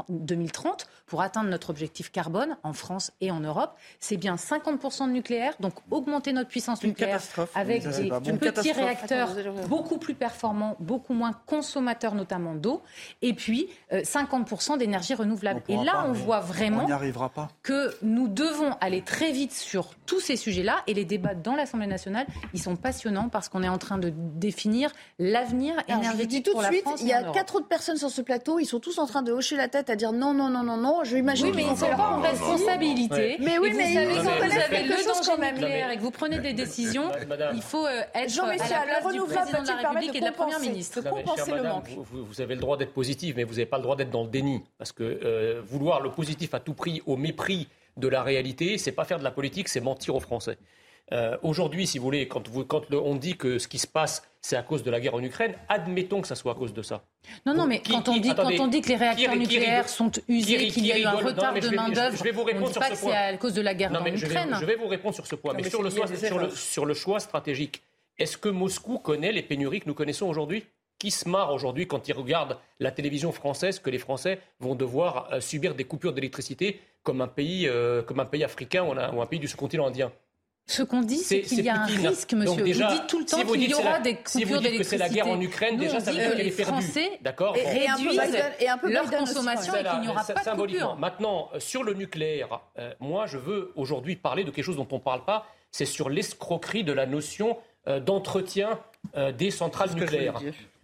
[0.09, 5.13] 2030 pour atteindre notre objectif carbone en France et en Europe, c'est bien 50% de
[5.13, 7.21] nucléaire, donc augmenter notre puissance nucléaire
[7.55, 9.31] avec des petits réacteurs
[9.69, 12.83] beaucoup plus performants, beaucoup moins consommateurs notamment d'eau,
[13.23, 15.63] et puis 50% euh, d'énergie renouvelable.
[15.69, 16.87] Et là, on voit vraiment
[17.63, 21.87] que nous devons aller très vite sur tous ces sujets-là et les débats dans l'Assemblée
[21.87, 26.63] nationale, ils sont passionnants parce qu'on est en train de définir l'avenir énergétique tout pour
[26.63, 28.99] de suite, France Il y a quatre autres personnes sur ce plateau, ils sont tous
[28.99, 31.05] en train de hocher la tête à dire non, non, non, non, non.
[31.05, 31.47] Je imagine.
[31.47, 33.37] Oui, mais ils sont pas en responsabilité.
[33.41, 36.53] Mais oui, mais vous savez, vous avez le danger nucléaire et que vous prenez des
[36.53, 37.11] décisions,
[37.55, 40.25] il faut euh, être Jean à la place du président de la République et de
[40.25, 41.01] la Première ministre.
[41.03, 41.91] Compenser le manque.
[42.13, 44.29] Vous avez le droit d'être positif, mais vous n'avez pas le droit d'être dans le
[44.29, 44.63] déni.
[44.79, 48.93] Parce que euh, vouloir le positif à tout prix, au mépris de la réalité, c'est
[48.93, 50.59] pas faire de la politique, c'est mentir aux Français.
[51.13, 52.43] Euh, aujourd'hui, si vous voulez, quand,
[52.93, 55.55] on dit que ce qui se passe, c'est à cause de la guerre en Ukraine,
[55.69, 57.05] admettons que ça soit à cause de ça.
[57.45, 60.69] Non, non, mais quand, on dit, quand on dit que les réacteurs nucléaires sont usés,
[60.69, 63.37] qu'il y a eu un retard de main-d'œuvre, on ne dit pas que c'est à
[63.37, 64.57] cause de la guerre en Ukraine.
[64.61, 65.55] Je vais, vous répondre sur ce point.
[65.55, 66.07] mais, sur, le choix,
[66.51, 67.83] sur le choix stratégique,
[68.19, 70.65] est-ce que Moscou connaît les pénuries que nous connaissons aujourd'hui?
[70.99, 75.29] Qui se marre aujourd'hui quand il regarde la télévision française que les Français vont devoir
[75.31, 79.27] euh, subir des coupures d'électricité comme un pays, euh, comme un pays africain ou un
[79.27, 80.11] pays du sous-continent indien?
[80.69, 82.63] Ce qu'on dit, c'est qu'il y a un risque, monsieur.
[82.63, 84.45] déjà, vous dites tout le temps qu'il y aura des coupures d'électricité.
[84.47, 86.57] Si vous dites que c'est la guerre en Ukraine, déjà, ça veut dire qu'elle est
[86.57, 87.01] perdue.
[87.21, 90.97] D'accord et, un peu leur consommation et qu'il n'y aura pas de coupure.
[90.97, 94.89] Maintenant, euh, sur le nucléaire, euh, moi, je veux aujourd'hui parler de quelque chose dont
[94.91, 98.81] on ne parle pas, c'est sur l'escroquerie de la notion euh, d'entretien
[99.39, 100.41] des centrales nucléaires.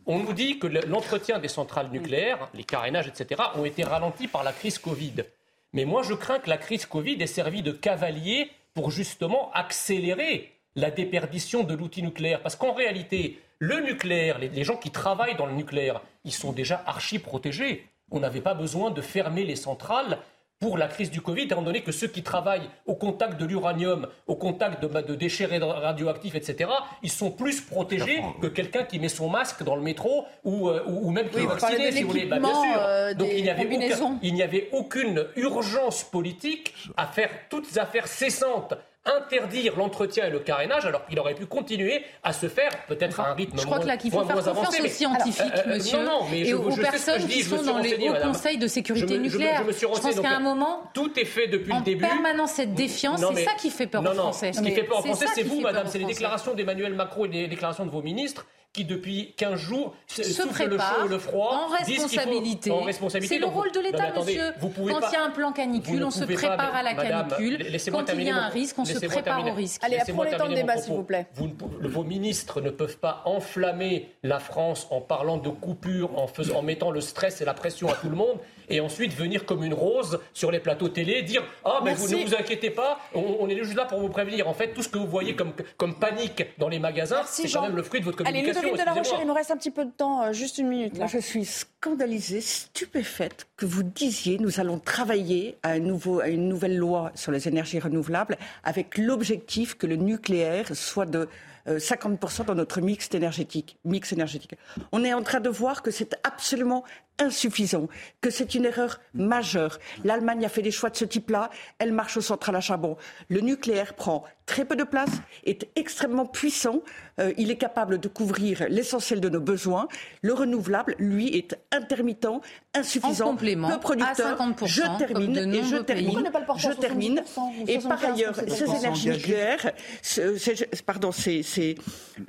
[0.07, 4.45] On nous dit que l'entretien des centrales nucléaires, les carénages, etc., ont été ralentis par
[4.45, 5.25] la crise Covid.
[5.73, 10.53] Mais moi, je crains que la crise Covid ait servi de cavalier pour justement accélérer
[10.75, 12.43] la déperdition de l'outil nucléaire.
[12.43, 16.83] Parce qu'en réalité, le nucléaire, les, gens qui travaillent dans le nucléaire, ils sont déjà
[16.87, 17.87] archi protégés.
[18.11, 20.19] On n'avait pas besoin de fermer les centrales
[20.63, 24.07] pour la crise du Covid, étant donné que ceux qui travaillent au contact de l'uranium,
[24.29, 26.71] au contact de, de, déchets radioactifs, etc.,
[27.03, 30.85] ils sont bien protégés que quelqu'un qui met son masque dans le métro ou, euh,
[30.87, 32.27] ou même qui est vacciné, si vous voulez.
[32.27, 32.77] Bah, bien sûr.
[32.79, 38.75] Euh, Donc il n'y avait, avait, aucune urgence politique à faire toutes les affaires cessantes
[39.05, 43.31] interdire l'entretien et le carénage alors qu'il aurait pu continuer à se faire peut-être à
[43.31, 45.99] un rythme Je crois que là qu'il faut faire confiance aux scientifiques, euh, monsieur,
[46.33, 49.65] et aux personnes qui sont dans les hauts conseils de sécurité nucléaire.
[49.69, 52.05] Je, pense qu'à un moment, tout est fait depuis le début.
[52.05, 54.53] En permanence cette défiance, c'est ça qui fait peur aux Français.
[54.53, 57.29] Ce qui fait peur aux Français, c'est vous, madame, c'est les déclarations d'Emmanuel Macron et
[57.29, 61.19] les déclarations de vos ministres qui depuis 15 jours se souffle le chaud et le
[61.19, 61.69] froid.
[61.69, 62.71] En responsabilité.
[62.71, 63.35] en responsabilité.
[63.35, 64.53] C'est le rôle de l'État, monsieur.
[64.61, 67.59] Quand il y a un plan canicule, on se prépare à la canicule.
[67.91, 69.83] Quand il y a un risque, on se prépare au risque.
[69.85, 71.27] Allez, prenez le temps de débat, s'il vous plaît.
[71.37, 76.91] vos ministres ne peuvent pas enflammer la France en parlant de coupure, en, en mettant
[76.91, 78.39] le stress et la pression à tout le monde
[78.73, 82.25] et ensuite venir comme une rose sur les plateaux télé, dire Ah, mais vous ne
[82.25, 84.49] vous inquiétez pas, on, est juste là pour vous prévenir.
[84.49, 87.63] En fait, tout ce que vous voyez comme, comme panique dans les magasins, c'est quand
[87.63, 88.61] même le fruit de votre communication.
[88.61, 90.69] Allez, de la Rochère, il nous reste un petit peu de temps, euh, juste une
[90.69, 90.97] minute.
[90.99, 91.07] Là.
[91.07, 96.49] je suis scandalisée, stupéfaite que vous disiez nous allons travailler à, un nouveau, à une
[96.49, 101.29] nouvelle loi sur les énergies renouvelables avec l'objectif que le nucléaire soit de
[101.67, 104.55] 50% euh, dans notre mix énergétique, mix énergétique.
[104.91, 106.85] On est en train de voir que c'est absolument
[107.19, 107.89] insuffisant,
[108.21, 109.79] que c'est une erreur majeure.
[110.05, 112.97] L'Allemagne a fait des choix de ce type-là, elle marche au central à charbon.
[113.29, 115.11] Le nucléaire prend très peu de place,
[115.45, 116.81] est extrêmement puissant,
[117.21, 119.87] euh, il est capable de couvrir l'essentiel de nos besoins.
[120.21, 122.27] Le renouvelable, lui, est intermittent,
[122.75, 124.41] insuffisant, complément, peu producteur.
[124.41, 126.25] à 50%, je termine et je termine.
[126.59, 127.21] Je termine.
[127.21, 129.73] 70% ou Et par 75%, ailleurs, ces énergies nucléaires,
[130.03, 131.77] ce- ces, pardon, ces, ces,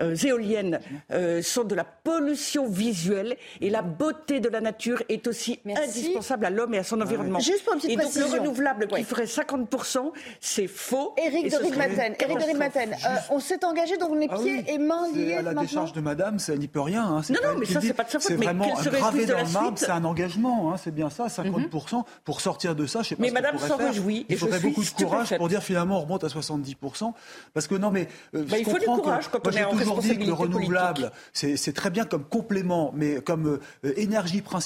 [0.02, 0.80] euh, éoliennes
[1.12, 4.73] euh, sont de la pollution visuelle et la beauté de la nature
[5.10, 7.40] est aussi indispensable à l'homme et à son environnement.
[7.40, 8.34] Juste pour une petite et donc précision.
[8.34, 9.00] le renouvelable Ouais.
[9.00, 11.14] qui ferait 50%, c'est faux.
[11.18, 12.96] Éric Ridmaten, euh,
[13.30, 15.62] on s'est engagé donc les Ah pieds oui, et mains liés à la maintenant.
[15.62, 17.04] décharge de madame, ça n'y peut rien.
[17.04, 19.38] Hein, Non, non, mais ça, c'est pas de sa faute, C'est mais vraiment gravé dans
[19.38, 22.04] la le marbre, c'est un engagement, hein, c'est bien ça, 50%.
[22.26, 24.84] Pour sortir de ça, je sais pas Mais ce madame s'en réjouit, Il faudrait beaucoup
[24.84, 27.14] de courage pour dire finalement on remonte à 70%.
[27.54, 29.72] Parce que non, mais euh, Bah, il faut du courage quand on est j'ai en
[29.72, 34.63] toujours dit que le renouvelable, c'est très bien comme complément, mais comme euh, énergie principale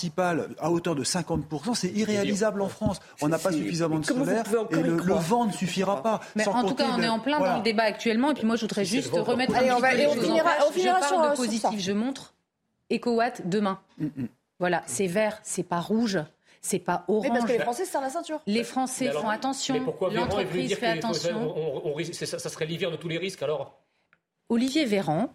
[0.60, 3.00] à hauteur de 50%, c'est irréalisable en France.
[3.22, 6.20] On n'a pas suffisamment de solaire et le, vent ne suffira pas.
[6.36, 7.54] Mais Sans en tout cas, on le- est en plein voilà.
[7.54, 8.32] dans le débat actuellement.
[8.32, 10.50] Et puis moi, je voudrais juste remettre Allez, un on va- les on choses finira-
[10.68, 11.80] on finira je sur, parle de positif.
[11.80, 12.34] Je montre
[12.92, 13.80] EcoWatt demain.
[14.60, 16.20] Voilà, c'est vert, c'est pas rouge,
[16.62, 17.30] c'est pas orange.
[17.30, 18.40] parce que les Français se serrent la ceinture.
[18.48, 19.74] Les Français Mais alors, font attention,
[20.10, 21.54] Mais l'entreprise fait attention.
[21.56, 23.78] on- on- ça, ça serait l'hiver de tous les risques alors?
[24.50, 25.30] Olivier Véran,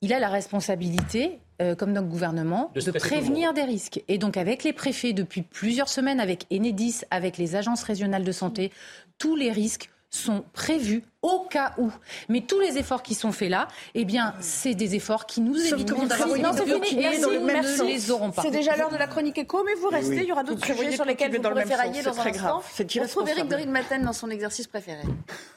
[0.00, 4.02] il a la responsabilité, euh, comme notre gouvernement, De prévenir des risques.
[4.08, 8.32] Et donc avec les préfets depuis plusieurs semaines, avec Enedis, avec les agences régionales de
[8.32, 8.72] santé,
[9.18, 11.90] tous les risques sont prévus au cas où.
[12.28, 15.54] Mais tous les efforts qui sont faits là, eh bien, c'est des efforts qui nous
[15.54, 17.20] vous d'avoir des Non, continuer Merci.
[17.20, 17.86] dans le même sens.
[17.86, 18.42] les auront pas.
[18.42, 20.14] C'est déjà l'heure de la chronique éco, mais vous restez.
[20.16, 20.20] oui.
[20.22, 22.62] Il y aura d'autres sujets sur lesquels vous dans le pourrez ferrailler dans un instant.
[22.96, 25.02] On retrouve Eric de Ridmaten dans son exercice préféré.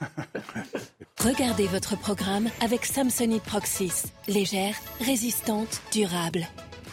[1.23, 4.03] Regardez votre programme avec Samsonite Proxys.
[4.27, 6.47] Légère, résistante, durable.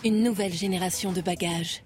[0.05, 1.84] Une nouvelle génération de bagages.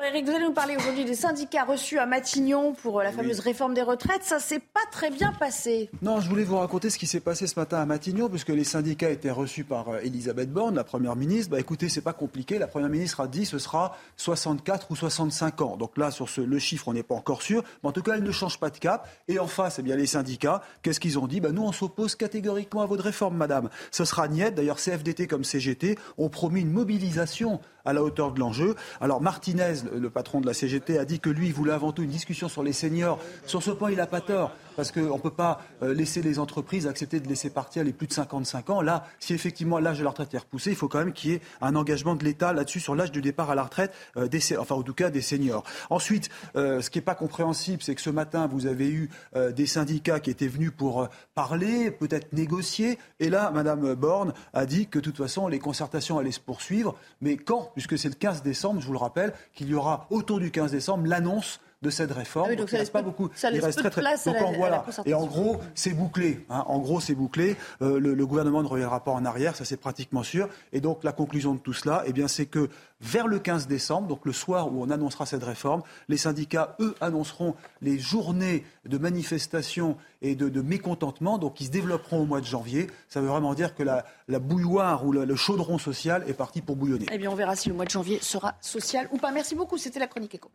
[0.00, 3.12] Alors Eric, vous allez nous parler aujourd'hui des syndicats reçus à Matignon pour euh, la
[3.12, 4.22] fameuse réforme des retraites.
[4.22, 5.90] Ça s'est pas très bien passé.
[6.00, 8.64] Non, je voulais vous raconter ce qui s'est passé ce matin à Matignon, puisque les
[8.64, 11.50] syndicats étaient reçus par euh, Elisabeth Borne, la première ministre.
[11.50, 12.58] Bah, écoutez, c'est pas compliqué.
[12.58, 15.76] La première ministre a dit ce sera 64 ou 65 ans.
[15.76, 17.62] Donc là, sur ce, le chiffre, on n'est pas encore sûr.
[17.82, 19.06] Mais en tout cas, elle ne change pas de cap.
[19.28, 21.40] Et en face, eh bien, les syndicats, qu'est-ce qu'ils ont dit?
[21.40, 23.68] Bah, Nous, on s'oppose catégoriquement à votre réforme, madame.
[23.90, 24.54] Ce sera niette.
[24.54, 28.74] D'ailleurs, CFDT comme CGT ont promis une mobilisation à la hauteur de l'enjeu.
[29.00, 32.02] Alors Martinez, le patron de la CGT, a dit que lui, il voulait avant tout
[32.02, 33.18] une discussion sur les seniors.
[33.46, 36.38] Sur ce point, il n'a pas tort, parce qu'on ne peut pas euh, laisser les
[36.38, 38.82] entreprises accepter de laisser partir les plus de 55 ans.
[38.82, 41.34] Là, si effectivement l'âge de la retraite est repoussé, il faut quand même qu'il y
[41.34, 44.56] ait un engagement de l'État là-dessus sur l'âge du départ à la retraite, euh, des,
[44.56, 45.64] enfin en tout cas des seniors.
[45.90, 49.10] Ensuite, euh, ce qui n'est pas compréhensible, c'est que ce matin, vous avez eu
[49.54, 54.86] des syndicats qui étaient venus pour parler, peut-être négocier, et là, Madame Borne a dit
[54.86, 57.70] que de toute façon, les concertations allaient se poursuivre, mais quand?
[57.74, 60.72] Puisque c'est le 15 décembre, je vous le rappelle, qu'il y aura autour du 15
[60.72, 62.46] décembre l'annonce de cette réforme.
[62.48, 63.30] Ah oui, donc il ça reste laisse pas peu- beaucoup.
[63.34, 64.00] ça il reste peu de très, très...
[64.02, 64.84] place à Donc, la- en voilà.
[65.06, 66.44] Et en gros, c'est bouclé.
[66.50, 66.62] hein.
[66.66, 67.56] En gros, c'est bouclé.
[67.80, 70.48] Euh, le, le gouvernement ne reviendra pas en arrière, ça c'est pratiquement sûr.
[70.74, 72.68] Et donc la conclusion de tout cela, eh bien, c'est que
[73.00, 76.94] vers le 15 décembre, donc le soir où on annoncera cette réforme, les syndicats, eux,
[77.00, 82.42] annonceront les journées de manifestation et de, de mécontentement, donc qui se développeront au mois
[82.42, 82.88] de janvier.
[83.08, 86.60] Ça veut vraiment dire que la, la bouilloire ou le, le chaudron social est parti
[86.60, 87.06] pour bouillonner.
[87.10, 89.32] Eh bien, on verra si le mois de janvier sera social ou pas.
[89.32, 89.78] Merci beaucoup.
[89.78, 90.50] C'était la chronique éco.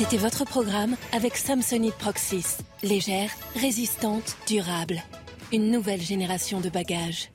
[0.00, 2.56] C'était votre programme avec Samsonite Proxys.
[2.82, 5.02] Légère, résistante, durable.
[5.52, 7.30] Une nouvelle génération de bagages.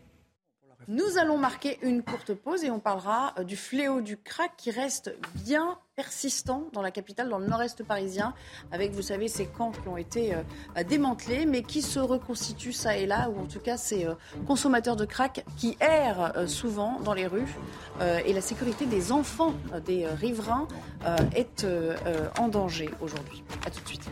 [0.88, 4.70] Nous allons marquer une courte pause et on parlera euh, du fléau du crack qui
[4.70, 8.36] reste bien persistant dans la capitale, dans le nord-est parisien,
[8.72, 12.98] avec, vous savez, ces camps qui ont été euh, démantelés, mais qui se reconstituent ça
[12.98, 14.14] et là, ou en tout cas ces euh,
[14.46, 17.56] consommateurs de crack qui errent souvent dans les rues.
[18.26, 19.54] Et la sécurité des enfants
[19.86, 20.68] des riverains
[21.34, 21.66] est
[22.38, 23.44] en danger aujourd'hui.
[23.66, 24.10] A tout de suite.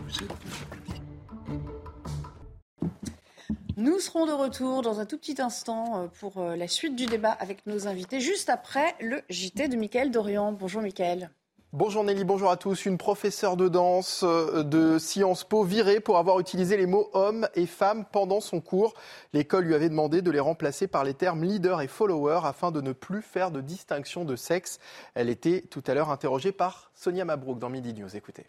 [3.76, 7.08] Nous serons de retour dans un tout petit instant euh, pour euh, la suite du
[7.08, 10.52] débat avec nos invités, juste après le JT de Mickaël Dorian.
[10.52, 11.32] Bonjour Mickaël.
[11.72, 12.86] Bonjour Nelly, bonjour à tous.
[12.86, 17.48] Une professeure de danse euh, de Sciences Po virée pour avoir utilisé les mots homme
[17.56, 18.94] et femme pendant son cours.
[19.34, 22.80] L'école lui avait demandé de les remplacer par les termes leader et follower afin de
[22.80, 24.78] ne plus faire de distinction de sexe.
[25.16, 28.16] Elle était tout à l'heure interrogée par Sonia Mabrouk dans Midi News.
[28.16, 28.46] Écoutez.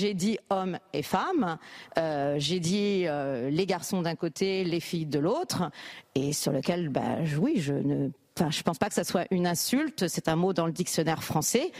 [0.00, 1.56] J'ai dit hommes et femmes,
[1.98, 5.70] euh, j'ai dit euh, les garçons d'un côté, les filles de l'autre,
[6.16, 8.10] et sur lequel, bah, oui, je ne.
[8.36, 10.08] Enfin, je pense pas que ça soit une insulte.
[10.08, 11.70] C'est un mot dans le dictionnaire français.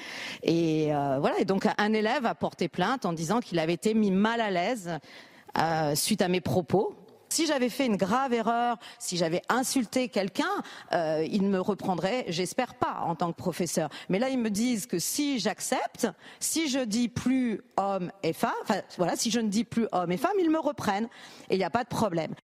[0.45, 1.41] Et euh, voilà.
[1.41, 4.53] Et donc, un élève a porté plainte en disant qu'il avait été mis mal à
[4.53, 4.93] l'aise
[5.97, 6.95] suite à mes propos.
[7.35, 10.45] Si j'avais fait une grave erreur, si j'avais insulté quelqu'un,
[10.93, 13.89] euh, ils me reprendraient, j'espère pas, en tant que professeur.
[14.09, 16.07] Mais là, ils me disent que si j'accepte,
[16.39, 18.53] si je dis plus homme et femme,
[18.99, 21.09] voilà, si je ne dis plus homme et femme, ils me reprennent
[21.51, 22.37] et il n'y a pas de problème.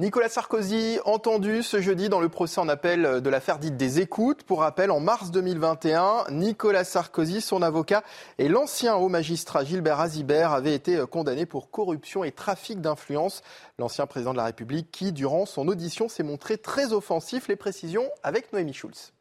[0.00, 4.44] Nicolas Sarkozy entendu ce jeudi dans le procès en appel de l'affaire dite des écoutes.
[4.44, 8.02] Pour rappel, en mars 2021, Nicolas Sarkozy, son avocat
[8.38, 13.42] et l'ancien haut magistrat Gilbert Azibert avaient été condamnés pour corruption et trafic d'influence.
[13.78, 17.46] L'ancien président de la République qui, durant son audition, s'est montré très offensif.
[17.48, 19.12] Les précisions avec Noémie Schulz.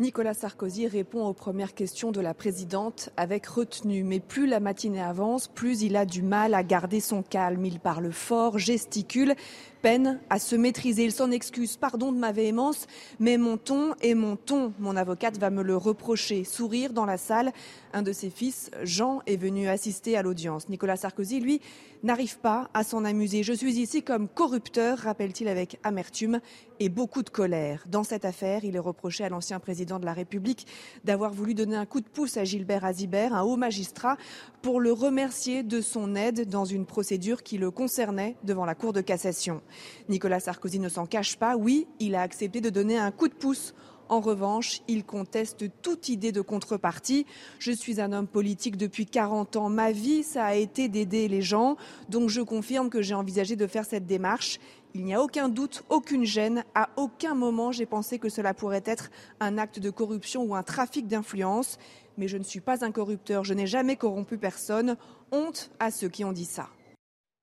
[0.00, 4.02] Nicolas Sarkozy répond aux premières questions de la présidente avec retenue.
[4.02, 7.66] Mais plus la matinée avance, plus il a du mal à garder son calme.
[7.66, 9.34] Il parle fort, gesticule,
[9.82, 11.04] peine à se maîtriser.
[11.04, 11.76] Il s'en excuse.
[11.76, 12.86] Pardon de ma véhémence,
[13.18, 14.72] mais mon ton est mon ton.
[14.78, 16.44] Mon avocate va me le reprocher.
[16.44, 17.52] Sourire dans la salle.
[17.92, 20.68] Un de ses fils, Jean, est venu assister à l'audience.
[20.68, 21.60] Nicolas Sarkozy, lui,
[22.02, 23.42] n'arrive pas à s'en amuser.
[23.42, 26.40] Je suis ici comme corrupteur, rappelle-t-il avec amertume
[26.78, 27.84] et beaucoup de colère.
[27.88, 30.66] Dans cette affaire, il est reproché à l'ancien président de la République
[31.04, 34.16] d'avoir voulu donner un coup de pouce à Gilbert Azibert, un haut magistrat,
[34.62, 38.92] pour le remercier de son aide dans une procédure qui le concernait devant la Cour
[38.92, 39.60] de cassation.
[40.08, 41.56] Nicolas Sarkozy ne s'en cache pas.
[41.56, 43.74] Oui, il a accepté de donner un coup de pouce
[44.10, 47.26] en revanche, il conteste toute idée de contrepartie.
[47.60, 49.70] Je suis un homme politique depuis 40 ans.
[49.70, 51.76] Ma vie, ça a été d'aider les gens.
[52.08, 54.58] Donc je confirme que j'ai envisagé de faire cette démarche.
[54.94, 56.64] Il n'y a aucun doute, aucune gêne.
[56.74, 60.64] À aucun moment, j'ai pensé que cela pourrait être un acte de corruption ou un
[60.64, 61.78] trafic d'influence.
[62.18, 63.44] Mais je ne suis pas un corrupteur.
[63.44, 64.96] Je n'ai jamais corrompu personne.
[65.30, 66.68] Honte à ceux qui ont dit ça.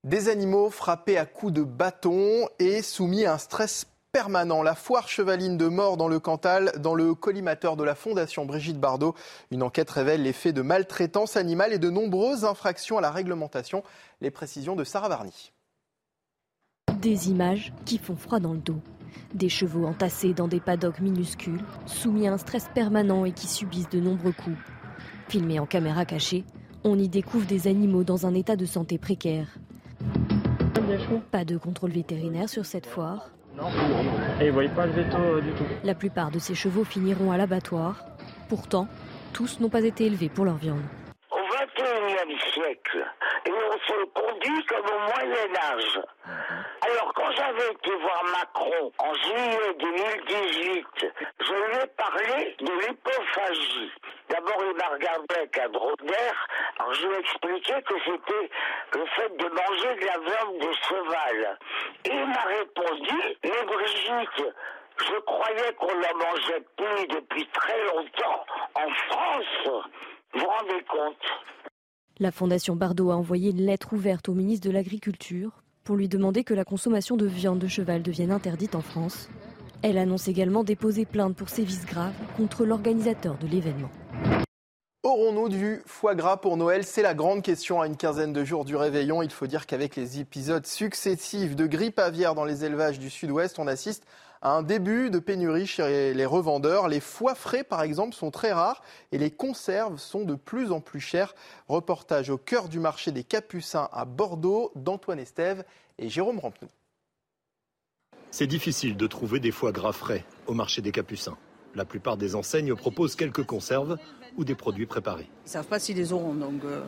[0.04, 4.62] Des animaux frappés à coups de bâton et soumis à un stress permanent.
[4.64, 8.80] La foire chevaline de mort dans le Cantal, dans le collimateur de la Fondation Brigitte
[8.80, 9.16] Bardot.
[9.52, 13.84] Une enquête révèle les faits de maltraitance animale et de nombreuses infractions à la réglementation.
[14.22, 15.52] Les précisions de Sarah Varny.
[17.02, 18.80] Des images qui font froid dans le dos.
[19.34, 23.90] Des chevaux entassés dans des paddocks minuscules, soumis à un stress permanent et qui subissent
[23.90, 24.58] de nombreux coups.
[25.28, 26.46] Filmés en caméra cachée,
[26.84, 29.48] on y découvre des animaux dans un état de santé précaire.
[31.32, 33.70] Pas de contrôle vétérinaire sur cette foire, non.
[34.40, 35.64] Et ils ne pas le veto euh, du tout.
[35.84, 38.06] La plupart de ces chevaux finiront à l'abattoir.
[38.50, 38.88] Pourtant,
[39.34, 40.84] tous n'ont pas été élevés pour leur viande.
[41.32, 43.04] Au XXIe siècle,
[43.46, 46.00] et on se conduit comme au Moyen Âge.
[47.38, 50.86] J'avais été voir Macron en juillet 2018,
[51.40, 53.92] je lui ai parlé de l'hypophagie.
[54.28, 56.48] D'abord il m'a regardé avec un d'air,
[56.80, 58.50] alors je lui ai expliqué que c'était
[58.94, 61.60] le fait de manger de la viande de cheval.
[62.06, 64.56] Et il m'a répondu, mais Brigitte,
[64.98, 69.86] je croyais qu'on ne mangeait plus depuis très longtemps en France.
[70.34, 71.26] Vous vous rendez compte?
[72.20, 75.52] La Fondation Bardot a envoyé une lettre ouverte au ministre de l'Agriculture
[75.88, 79.30] pour lui demander que la consommation de viande de cheval devienne interdite en France.
[79.82, 83.90] Elle annonce également déposer plainte pour sévices graves contre l'organisateur de l'événement.
[85.04, 86.84] Aurons-nous du foie gras pour Noël?
[86.84, 89.22] C'est la grande question à une quinzaine de jours du réveillon.
[89.22, 93.58] Il faut dire qu'avec les épisodes successifs de grippe aviaire dans les élevages du sud-ouest,
[93.58, 94.04] on assiste
[94.42, 96.88] à un début de pénurie chez les revendeurs.
[96.88, 100.80] Les foies frais, par exemple, sont très rares et les conserves sont de plus en
[100.80, 101.36] plus chères.
[101.68, 105.64] Reportage au cœur du marché des Capucins à Bordeaux d'Antoine Estève
[105.98, 106.70] et Jérôme Rampenou.
[108.32, 111.38] C'est difficile de trouver des foie gras frais au marché des Capucins.
[111.76, 113.98] La plupart des enseignes proposent quelques conserves
[114.38, 115.30] ou des produits préparés.
[115.44, 116.84] Ils ne savent pas s'ils les auront, donc euh,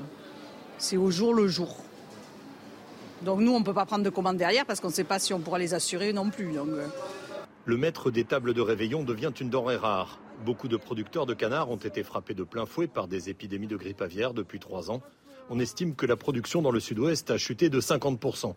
[0.78, 1.78] c'est au jour le jour.
[3.22, 5.20] Donc nous, on ne peut pas prendre de commandes derrière parce qu'on ne sait pas
[5.20, 6.54] si on pourra les assurer non plus.
[6.54, 6.88] Donc, euh.
[7.70, 10.18] Le maître des tables de réveillon devient une denrée rare.
[10.44, 13.78] Beaucoup de producteurs de canards ont été frappés de plein fouet par des épidémies de
[13.78, 15.04] grippe aviaire depuis trois ans.
[15.52, 18.56] On estime que la production dans le sud-ouest a chuté de 50%.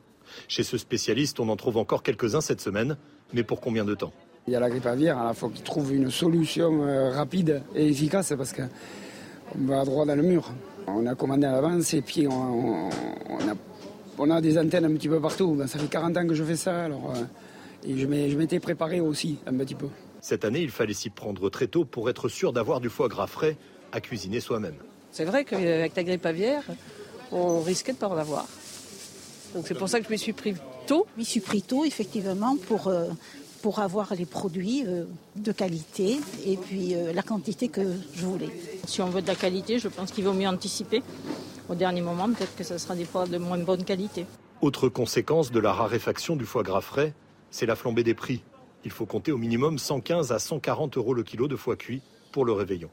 [0.48, 2.96] Chez ce spécialiste, on en trouve encore quelques-uns cette semaine,
[3.34, 4.14] mais pour combien de temps?
[4.46, 7.88] Il y a la grippe aviaire, il faut qu'ils trouvent une solution euh, rapide et
[7.88, 10.50] efficace parce qu'on va droit dans le mur.
[10.86, 15.52] On a commandé à l'avance et puis on, a, des antennes un petit peu partout.
[15.52, 16.88] Ben, ça fait 40 ans que je fais ça, euh,
[17.84, 19.88] et je m'étais préparé aussi un petit peu.
[20.20, 23.26] Cette année, il fallait s'y prendre très tôt pour être sûr d'avoir du foie gras
[23.26, 23.56] frais
[23.90, 24.76] à cuisiner soi-même.
[25.10, 26.64] C'est vrai qu'avec la grippe aviaire,
[27.32, 28.46] on risquait de ne pas en avoir.
[29.54, 30.54] Donc c'est pour ça que je me suis pris
[30.86, 31.06] tôt.
[31.16, 33.08] Je me suis pris tôt, effectivement, pour, euh,
[33.62, 35.04] pour avoir les produits euh,
[35.36, 37.82] de qualité et puis euh, la quantité que
[38.14, 38.48] je voulais.
[38.86, 41.02] Si on veut de la qualité, je pense qu'il vaut mieux anticiper.
[41.68, 44.26] Au dernier moment, peut-être que ce sera des fois de moins bonne qualité.
[44.62, 47.12] Autre conséquence de la raréfaction du foie gras frais,
[47.52, 48.42] c'est la flambée des prix.
[48.84, 52.44] Il faut compter au minimum 115 à 140 euros le kilo de foie cuit pour
[52.44, 52.90] le réveillon.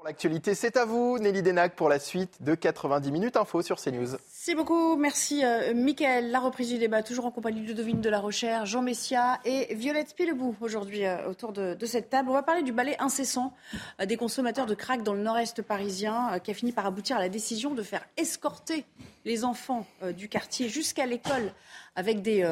[0.00, 3.76] Pour l'actualité, c'est à vous, Nelly Denac, pour la suite de 90 minutes info sur
[3.76, 4.12] CNews.
[4.12, 6.30] Merci beaucoup, merci euh, Mickaël.
[6.30, 9.74] La reprise du débat, toujours en compagnie de Ludovine de la Rochère, Jean Messia et
[9.74, 12.30] Violette Spilebout aujourd'hui euh, autour de, cette table.
[12.30, 13.52] On va parler du balai incessant
[14.00, 17.20] euh, des consommateurs de crack dans le nord-est parisien qui a fini par aboutir à
[17.20, 18.86] la décision de faire escorter
[19.26, 19.86] les enfants
[20.16, 21.52] du quartier jusqu'à l'école
[21.94, 22.42] avec des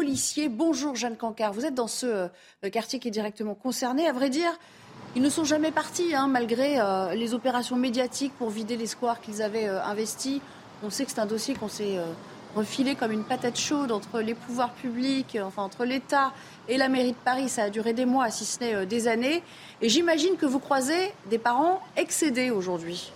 [0.00, 0.48] policiers.
[0.48, 2.30] Bonjour Jeanne Cancard, vous êtes dans ce
[2.72, 4.08] quartier qui est directement concerné.
[4.08, 4.50] À vrai dire,
[5.14, 9.20] ils ne sont jamais partis, hein, malgré euh, les opérations médiatiques pour vider les squares
[9.20, 10.40] qu'ils avaient euh, investis.
[10.82, 12.06] On sait que c'est un dossier qu'on s'est euh,
[12.56, 16.32] refilé comme une patate chaude entre les pouvoirs publics, enfin entre l'État
[16.66, 17.50] et la mairie de Paris.
[17.50, 19.42] Ça a duré des mois, si ce n'est des années.
[19.82, 23.12] Et j'imagine que vous croisez des parents excédés aujourd'hui.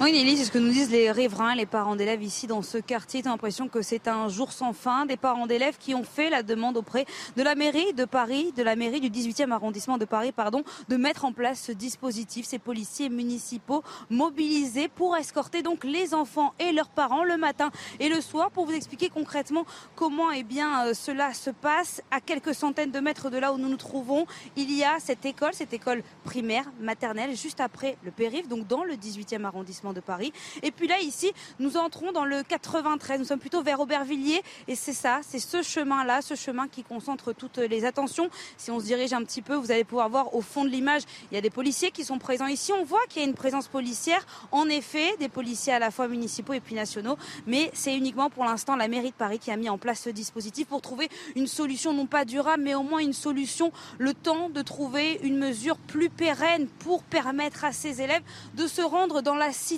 [0.00, 2.78] Oui, Nelly, c'est ce que nous disent les riverains, les parents d'élèves ici dans ce
[2.78, 3.22] quartier.
[3.26, 5.06] Ont l'impression que c'est un jour sans fin.
[5.06, 8.64] Des parents d'élèves qui ont fait la demande auprès de la mairie de Paris, de
[8.64, 12.58] la mairie du 18e arrondissement de Paris, pardon, de mettre en place ce dispositif, ces
[12.58, 17.70] policiers municipaux mobilisés pour escorter donc les enfants et leurs parents le matin
[18.00, 19.64] et le soir pour vous expliquer concrètement
[19.94, 22.02] comment eh bien, euh, cela se passe.
[22.10, 24.26] À quelques centaines de mètres de là où nous nous trouvons,
[24.56, 28.82] il y a cette école, cette école primaire, maternelle, juste après le périph', donc dans
[28.82, 30.32] le 18e arrondissement de Paris.
[30.62, 33.18] Et puis là, ici, nous entrons dans le 93.
[33.18, 34.42] Nous sommes plutôt vers Aubervilliers.
[34.68, 38.30] Et c'est ça, c'est ce chemin-là, ce chemin qui concentre toutes les attentions.
[38.56, 41.02] Si on se dirige un petit peu, vous allez pouvoir voir au fond de l'image,
[41.30, 42.72] il y a des policiers qui sont présents ici.
[42.72, 44.24] On voit qu'il y a une présence policière.
[44.52, 47.16] En effet, des policiers à la fois municipaux et puis nationaux.
[47.46, 50.10] Mais c'est uniquement pour l'instant la mairie de Paris qui a mis en place ce
[50.10, 54.48] dispositif pour trouver une solution non pas durable, mais au moins une solution, le temps
[54.48, 58.22] de trouver une mesure plus pérenne pour permettre à ces élèves
[58.54, 59.73] de se rendre dans la cité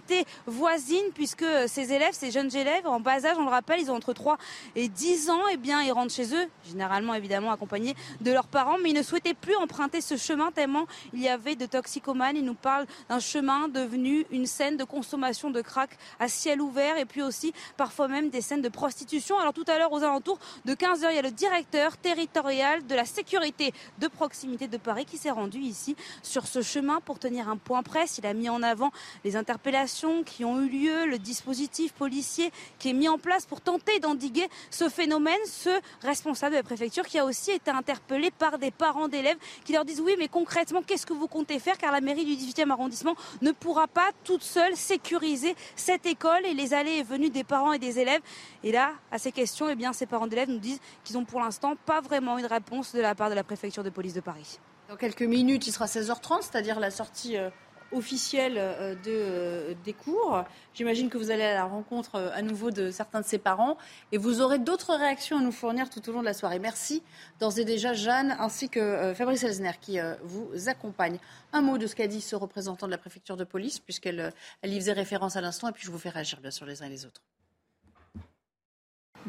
[0.46, 3.96] voisine, puisque ces élèves, ces jeunes élèves en bas âge, on le rappelle, ils ont
[3.96, 4.38] entre 3
[4.74, 8.46] et 10 ans, et eh bien ils rentrent chez eux, généralement évidemment accompagnés de leurs
[8.46, 12.36] parents, mais ils ne souhaitaient plus emprunter ce chemin tellement il y avait de toxicomanes.
[12.36, 16.96] Ils nous parlent d'un chemin devenu une scène de consommation de crack à ciel ouvert
[16.98, 19.38] et puis aussi parfois même des scènes de prostitution.
[19.38, 22.94] Alors tout à l'heure aux alentours de 15h, il y a le directeur territorial de
[22.94, 27.48] la sécurité de proximité de Paris qui s'est rendu ici sur ce chemin pour tenir
[27.48, 28.18] un point presse.
[28.18, 28.90] Il a mis en avant
[29.24, 29.85] les interpellations
[30.24, 34.48] qui ont eu lieu, le dispositif policier qui est mis en place pour tenter d'endiguer
[34.70, 35.36] ce phénomène.
[35.46, 35.70] Ce
[36.02, 39.84] responsable de la préfecture qui a aussi été interpellé par des parents d'élèves qui leur
[39.84, 41.78] disent oui mais concrètement qu'est-ce que vous comptez faire?
[41.78, 46.54] Car la mairie du 18e arrondissement ne pourra pas toute seule sécuriser cette école et
[46.54, 48.22] les allées et venues des parents et des élèves.
[48.64, 51.40] Et là, à ces questions, eh bien, ces parents d'élèves nous disent qu'ils ont pour
[51.40, 54.58] l'instant pas vraiment une réponse de la part de la préfecture de police de Paris.
[54.88, 57.50] Dans quelques minutes, il sera 16h30, c'est-à-dire la sortie euh,
[57.92, 60.44] officielle euh, euh, des cours.
[60.74, 63.76] J'imagine que vous allez à la rencontre euh, à nouveau de certains de ses parents
[64.12, 66.58] et vous aurez d'autres réactions à nous fournir tout au long de la soirée.
[66.58, 67.02] Merci
[67.40, 71.18] d'ores et déjà Jeanne ainsi que Fabrice Elsner qui vous accompagne.
[71.52, 74.32] Un mot de ce qu'a dit ce représentant de la préfecture de police puisqu'elle
[74.62, 76.82] elle y faisait référence à l'instant et puis je vous fais réagir bien sûr les
[76.82, 77.22] uns et les autres.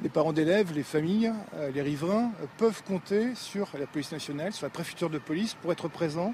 [0.03, 1.33] Les parents d'élèves, les familles,
[1.73, 5.87] les riverains peuvent compter sur la police nationale, sur la préfecture de police pour être
[5.87, 6.33] présents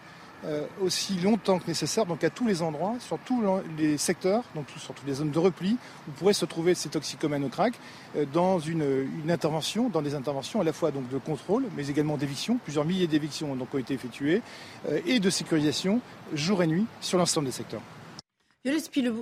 [0.82, 3.44] aussi longtemps que nécessaire, donc à tous les endroits, sur tous
[3.78, 5.78] les secteurs, donc sur toutes les zones de repli,
[6.08, 7.74] où pourraient se trouver ces toxicomanes au crack,
[8.16, 12.18] euh, dans une, intervention, dans des interventions à la fois donc de contrôle, mais également
[12.18, 12.58] d'éviction.
[12.64, 14.42] Plusieurs milliers d'évictions ont été effectuées,
[14.88, 16.02] euh, et de sécurisation
[16.34, 17.82] jour et nuit sur l'ensemble des secteurs.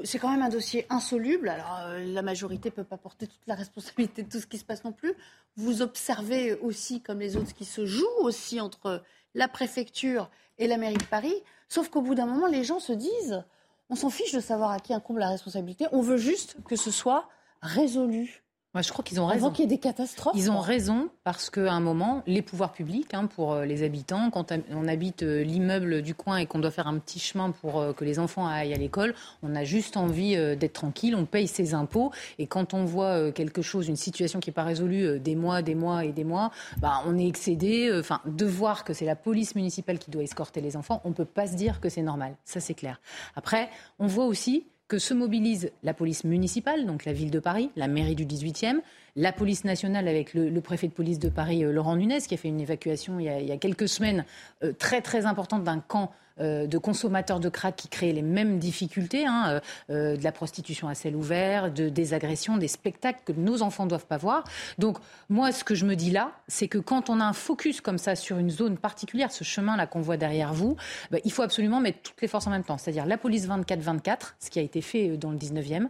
[0.03, 1.49] C'est quand même un dossier insoluble.
[1.49, 4.63] Alors, la majorité ne peut pas porter toute la responsabilité de tout ce qui se
[4.63, 5.13] passe non plus.
[5.57, 9.01] Vous observez aussi, comme les autres, qui se joue aussi entre
[9.33, 11.35] la préfecture et la mairie de Paris.
[11.69, 13.43] Sauf qu'au bout d'un moment, les gens se disent
[13.89, 16.91] on s'en fiche de savoir à qui incombe la responsabilité, on veut juste que ce
[16.91, 17.27] soit
[17.61, 18.40] résolu
[18.79, 19.47] je crois qu'ils ont raison.
[19.47, 20.33] Avant qu'il y ait des catastrophes.
[20.37, 24.29] Ils ont raison parce qu'à un moment, les pouvoirs publics, hein, pour euh, les habitants,
[24.31, 27.79] quand on habite euh, l'immeuble du coin et qu'on doit faire un petit chemin pour
[27.79, 29.13] euh, que les enfants aillent à l'école,
[29.43, 32.11] on a juste envie d'être tranquille, on paye ses impôts.
[32.39, 35.75] Et quand on voit quelque chose, une situation qui n'est pas résolue des mois, des
[35.75, 37.91] mois et des mois, bah, on est excédé.
[37.99, 41.13] Enfin, de voir que c'est la police municipale qui doit escorter les enfants, on ne
[41.13, 42.35] peut pas se dire que c'est normal.
[42.45, 43.01] Ça, c'est clair.
[43.35, 43.69] Après,
[43.99, 47.87] on voit aussi que se mobilise la police municipale, donc la ville de Paris, la
[47.87, 48.81] mairie du 18e,
[49.15, 52.37] la police nationale avec le, préfet de police de Paris, euh, Laurent Nunez, qui a
[52.37, 54.25] fait une évacuation il y a, quelques semaines
[54.63, 58.57] euh, très très importante d'un camp euh, de consommateurs de crack qui créent les mêmes
[58.57, 59.59] difficultés, hein,
[59.89, 63.89] de la prostitution à ciel ouvert, de, des agressions, des spectacles que nos enfants ne
[63.89, 64.45] doivent pas voir.
[64.77, 64.97] Donc
[65.29, 67.97] moi, ce que je me dis là, c'est que quand on a un focus comme
[67.97, 70.77] ça sur une zone particulière, ce chemin-là qu'on voit derrière vous,
[71.11, 72.77] bah, il faut absolument mettre toutes les forces en même temps.
[72.77, 75.89] C'est-à-dire la police 24-24, ce qui a été fait dans le 19e,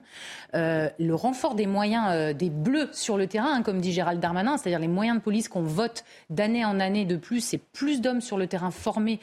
[0.53, 4.79] le renfort des moyens des bleus sur le terrain, hein, comme dit Gérald Darmanin, c'est-à-dire
[4.79, 8.37] les moyens de police qu'on vote d'année en année de plus, et plus d'hommes sur
[8.37, 9.19] le terrain formés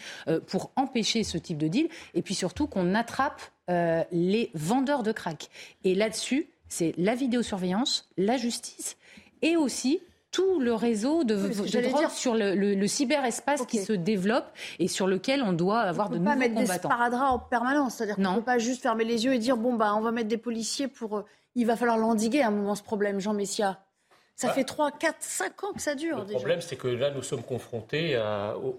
[0.46, 5.12] pour empêcher ce type de deal, et puis surtout qu'on attrape euh, les vendeurs de
[5.12, 5.50] crack.
[5.84, 8.96] Et là-dessus, c'est la vidéosurveillance, la justice,
[9.42, 14.46] et aussi tout le réseau de, de drogue sur le, cyberespace qui se développe
[14.78, 16.46] et sur lequel on doit avoir de nouveaux combattants.
[16.46, 18.80] On ne peut pas mettre des sparadraps en permanence, c'est-à-dire qu'on ne peut pas juste
[18.80, 21.24] fermer les yeux et dire bon bah on va mettre des policiers pour.
[21.54, 23.80] Il va falloir l'endiguer à un moment ce problème, Jean Messia.
[24.36, 26.24] Ça bah, fait 3, 4, 5 ans que ça dure.
[26.24, 28.16] Le problème, c'est que là, nous sommes confrontés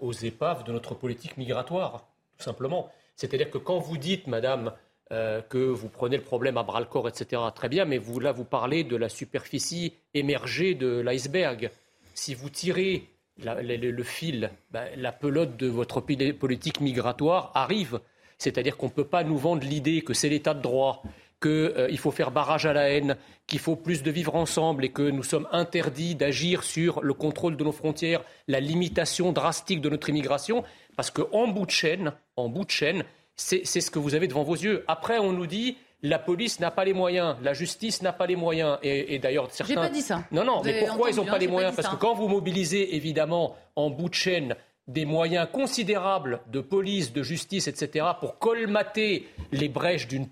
[0.00, 2.06] aux épaves de notre politique migratoire
[2.40, 2.90] tout simplement.
[3.14, 4.72] C'est-à-dire que quand vous dites, madame,
[5.12, 8.18] euh, que vous prenez le problème à bras le corps, etc., très bien, mais vous,
[8.18, 11.70] là, vous parlez de la superficie émergée de l'iceberg.
[12.14, 13.08] Si vous tirez
[13.38, 18.00] le, fil, ben, la pelote de votre politique migratoire arrive.
[18.38, 21.02] C'est-à-dire qu'on ne peut pas nous vendre l'idée que c'est l'état de droit,
[21.40, 23.16] qu'il euh, faut faire barrage à la haine,
[23.46, 27.56] qu'il faut plus de vivre ensemble et que nous sommes interdits d'agir sur le contrôle
[27.56, 30.64] de nos frontières, la limitation drastique de notre immigration,
[30.96, 33.04] parce qu'en bout de chaîne, en bout de chaîne,
[33.36, 34.84] c'est ce que vous avez devant vos yeux.
[34.86, 38.36] Après, on nous dit la police n'a pas les moyens, la justice n'a pas les
[38.36, 38.78] moyens.
[38.82, 39.74] Et, d'ailleurs, certains.
[39.74, 40.24] J'ai pas dit ça.
[40.32, 43.56] Non, non, mais pourquoi ils n'ont pas les moyens Parce que quand vous mobilisez, évidemment,
[43.76, 44.56] en bout de chaîne,
[44.90, 50.26] des moyens considérables de police, de justice, etc., pour colmater les brèches d'une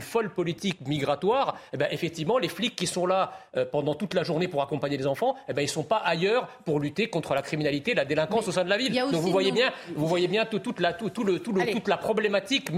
[0.00, 4.22] folle politique migratoire, eh bien, effectivement, les flics qui sont là euh, pendant toute la
[4.22, 7.34] journée pour accompagner les enfants, eh bien, ils ne sont pas ailleurs pour lutter contre
[7.34, 8.94] la criminalité, la délinquance au sein de la ville.
[8.94, 11.96] Donc vous voyez, bien, vous voyez bien toute, la, tout, le, tout le, toute la
[11.96, 12.70] problématique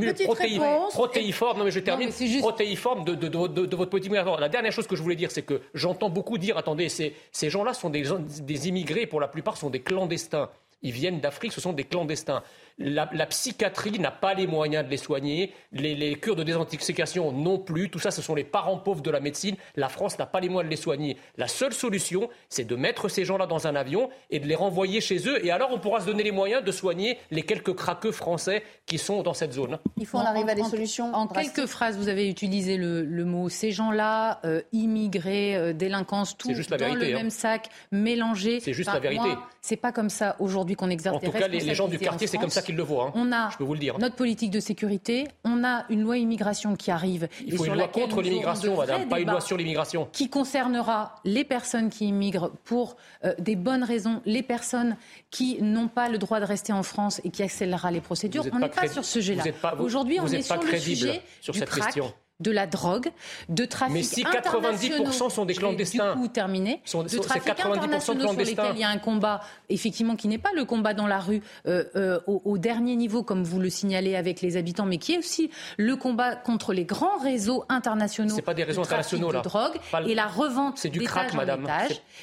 [0.92, 2.10] protéiforme, non mais je termine,
[2.40, 4.40] protéiforme de, de, de, votre politique migratoire.
[4.40, 7.50] La dernière chose que je voulais dire, c'est que j'entends beaucoup dire, attendez, ces, ces
[7.50, 8.04] gens-là sont des,
[8.40, 10.48] des immigrés, pour la plupart sont des clandestins.
[10.82, 12.42] Ils viennent d'Afrique, ce sont des clandestins.
[12.78, 17.88] La, psychiatrie n'a pas les moyens de les soigner, les, cures de désintoxication non plus.
[17.88, 19.56] Tout ça, ce sont les parents pauvres de la médecine.
[19.76, 21.16] La France n'a pas les moyens de les soigner.
[21.38, 25.00] La seule solution, c'est de mettre ces gens-là dans un avion et de les renvoyer
[25.00, 25.42] chez eux.
[25.44, 28.98] Et alors, on pourra se donner les moyens de soigner les quelques craqueux français qui
[28.98, 29.78] sont dans cette zone.
[29.96, 31.14] Il faut en arriver à des solutions.
[31.14, 36.52] En quelques phrases, vous avez utilisé le, mot ces gens-là, euh, immigrés, euh, délinquance, tout
[36.52, 37.14] juste dans le hein.
[37.14, 38.60] même sac, mélangé.
[38.60, 39.30] C'est juste la vérité.
[39.62, 42.38] C'est pas comme ça aujourd'hui qu'on exerce en tout cas, les gens du quartier, c'est
[42.38, 42.82] comme ça le.
[42.82, 43.12] Hein.
[43.14, 43.98] On a Je peux vous le dire.
[43.98, 47.28] notre politique de sécurité, on a une loi immigration qui arrive.
[47.44, 50.08] Il faut une loi contre l'immigration, madame, pas une loi sur l'immigration.
[50.12, 54.96] Qui concernera les personnes qui immigrent pour euh, des bonnes raisons, les personnes
[55.30, 58.44] qui n'ont pas le droit de rester en France et qui accélérera les procédures.
[58.52, 59.44] On n'est pas, sur ce sujet-là.
[59.78, 63.08] Aujourd'hui, on est sur le sujet sur du cette question de la drogue,
[63.48, 68.14] de trafic Mais si 90% sont des clandestins, du coup terminé, de trafic 90% sur
[68.14, 71.40] lesquels il y a un combat, effectivement, qui n'est pas le combat dans la rue
[71.66, 75.18] euh, euh, au, dernier niveau, comme vous le signalez avec les habitants, mais qui est
[75.18, 78.36] aussi le combat contre les grands réseaux internationaux.
[78.42, 81.66] pas des réseaux de internationaux de drogue et la revente du crack, madame.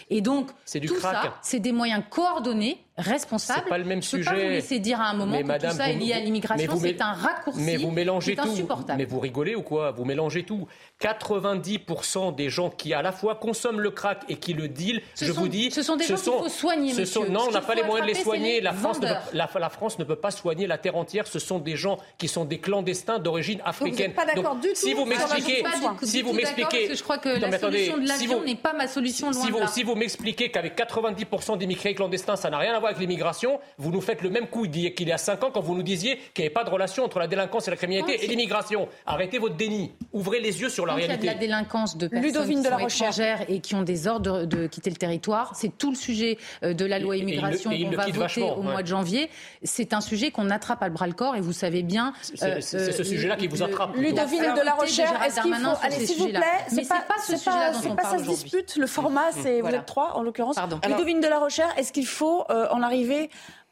[0.09, 3.61] Et donc tout ça, c'est des moyens coordonnés responsable.
[3.63, 4.29] C'est pas le même sujet.
[4.29, 6.77] Peux pas vous laisser dire à un moment que tout ça est lié à l'immigration.
[6.79, 7.61] C'est un raccourci.
[7.61, 8.47] Mais vous mélangez tout.
[8.47, 8.97] Insupportable.
[8.97, 9.91] Mais vous rigolez ou quoi?
[9.91, 10.67] Vous mélangez tout.
[11.01, 15.31] 90% des gens qui à la fois consomment le crack et qui le deal, je
[15.31, 16.93] vous dis, ce sont des gens qu'il faut soigner.
[17.29, 18.61] non, on n'a pas les moyens de les soigner.
[18.61, 21.27] La France, ne, la, la France, ne peut pas soigner la terre entière.
[21.27, 24.13] Ce sont des gens qui sont des clandestins d'origine africaine.
[24.13, 24.75] Donc, vous pas d'accord du tout.
[24.75, 25.63] Si vous m'expliquez,
[26.03, 29.33] si vous m'expliquez, je crois que la solution de l'avion n'est pas ma solution.
[29.33, 33.01] Si vous, si vous m'expliquez qu'avec 90% d'immigrés clandestins, ça n'a rien à voir avec
[33.01, 35.83] l'immigration, vous nous faites le même coup qu'il y a 5 ans quand vous nous
[35.83, 38.87] disiez qu'il n'y avait pas de relation entre la délinquance et la criminalité et l'immigration.
[39.05, 39.91] Arrêtez votre déni.
[40.11, 41.19] Ouvrez les yeux sur la réalité.
[41.21, 43.83] Il y a de la délinquance de personnes qui de la étrangères et qui ont
[43.83, 45.53] des ordres de, quitter le territoire.
[45.55, 48.87] C'est tout le sujet euh, de la loi immigration qu'on va voter au mois de
[48.87, 49.29] janvier.
[49.63, 52.13] C'est un sujet qu'on attrape à le bras le corps et vous savez bien.
[52.21, 53.95] C'est euh, ce euh, sujet-là qui vous attrape.
[53.95, 57.37] Ludovine de la Rochère, est-ce qu'il faut allez s'il vous plaît, c'est pas, pas ce
[57.37, 58.43] sujet-là dont on parle aujourd'hui.
[58.43, 58.75] dispute.
[58.75, 60.57] Le format, c'est vous êtes trois en l'occurrence.
[60.87, 62.43] Ludovine de la Rochère, est-ce qu'il faut
[62.77, 63.29] en arriver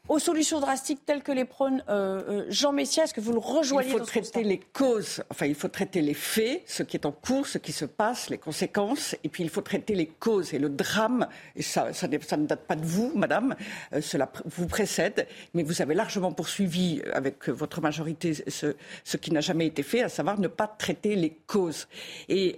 [0.08, 3.38] aux solutions drastiques telles que les prône euh, euh, Jean Messia Est-ce que vous le
[3.38, 7.06] rejoignez Il faut traiter les causes, enfin il faut traiter les faits, ce qui est
[7.06, 10.54] en cours, ce qui se passe, les conséquences, et puis il faut traiter les causes
[10.54, 11.28] et le drame.
[11.54, 13.54] Et ça, ça, ne date pas de vous, Madame,
[13.92, 18.74] euh, cela vous précède, mais vous avez largement poursuivi avec votre majorité ce,
[19.04, 21.86] ce qui n'a jamais été fait, à savoir ne pas traiter les causes.
[22.28, 22.56] Et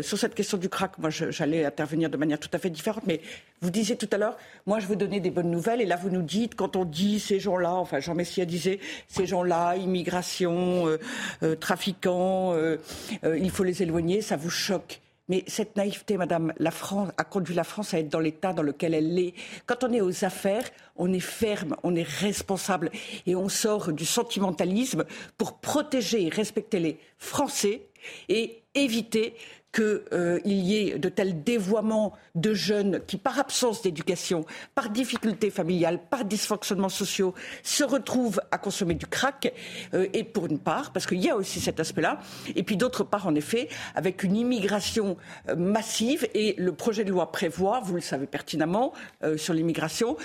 [0.00, 3.20] sur cette question du crack, moi j'allais intervenir de manière tout à fait différente, mais
[3.60, 6.10] Vous disiez tout à l'heure, moi je veux donner des bonnes nouvelles, et là vous
[6.10, 10.98] nous dites, quand on dit ces gens-là, enfin Jean Messia disait, ces gens-là, immigration, euh,
[11.42, 12.76] euh, trafiquants, euh,
[13.24, 15.00] il faut les éloigner, ça vous choque.
[15.28, 18.62] Mais cette naïveté, Madame, la France a conduit la France à être dans l'état dans
[18.62, 19.34] lequel elle est.
[19.66, 20.62] Quand on est aux affaires,
[20.94, 22.92] on est ferme, on est responsable
[23.26, 25.04] et on sort du sentimentalisme
[25.38, 27.88] pour protéger et respecter les Français
[28.28, 29.34] et éviter
[29.72, 34.44] qu'il euh, y ait de tels dévoiements de jeunes qui, par absence d'éducation,
[34.74, 39.52] par difficultés familiales, par dysfonctionnements sociaux, se retrouvent à consommer du crack,
[39.94, 42.20] euh, et pour une part, parce qu'il y a aussi cet aspect-là,
[42.54, 45.16] et puis d'autre part, en effet, avec une immigration
[45.48, 48.92] euh, massive, et le projet de loi prévoit, vous le savez pertinemment,
[49.36, 50.16] sur l'immigration,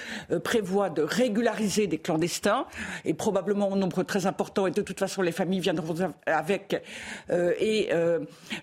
[0.44, 2.66] prévoit de régulariser des clandestins,
[3.06, 5.96] et probablement un nombre très important, et de toute façon les familles viendront
[6.26, 6.82] avec,
[7.30, 7.90] et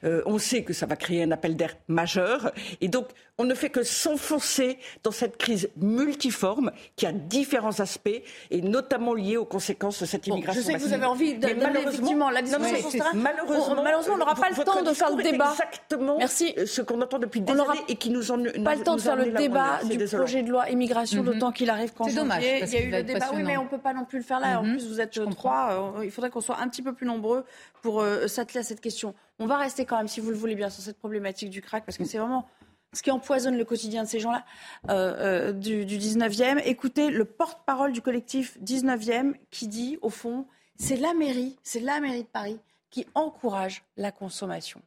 [0.02, 2.52] on sait que ça va créer un appel d'air majeur.
[2.80, 3.08] Et donc,
[3.38, 9.14] on ne fait que s'enfoncer dans cette crise multiforme qui a différents aspects et notamment
[9.14, 10.62] liés aux conséquences de cette immigration.
[10.62, 14.50] je sais que vous avez envie de malheureusement la discussion malheureusement, malheureusement, on n'aura pas
[14.50, 15.52] le temps de faire le débat.
[15.52, 16.54] Exactement Merci.
[16.66, 19.16] ce qu'on entend depuis des années et qui nous en pas le temps de faire
[19.16, 21.32] le débat du projet de loi immigration, mhm.
[21.32, 23.30] d'autant qu'il arrive qu'en janvier, il y a eu le débat.
[23.34, 24.60] Oui, mais on peut pas non plus le faire là.
[24.60, 24.72] En mhm.
[24.72, 25.94] plus, vous êtes trois.
[25.98, 27.44] Euh, il faudrait qu'on soit un petit peu plus nombreux
[27.82, 29.14] pour euh, s'atteler à cette question.
[29.38, 31.84] On va rester quand même, si vous le voulez bien, sur cette problématique du crack,
[31.84, 32.46] parce que c'est vraiment
[32.92, 34.44] ce qui empoisonne le quotidien de ces gens-là
[34.88, 36.62] euh, euh, du, du 19e.
[36.64, 42.00] Écoutez le porte-parole du collectif 19e qui dit, au fond, c'est la mairie, c'est la
[42.00, 42.60] mairie de Paris
[42.90, 44.80] qui encourage la consommation.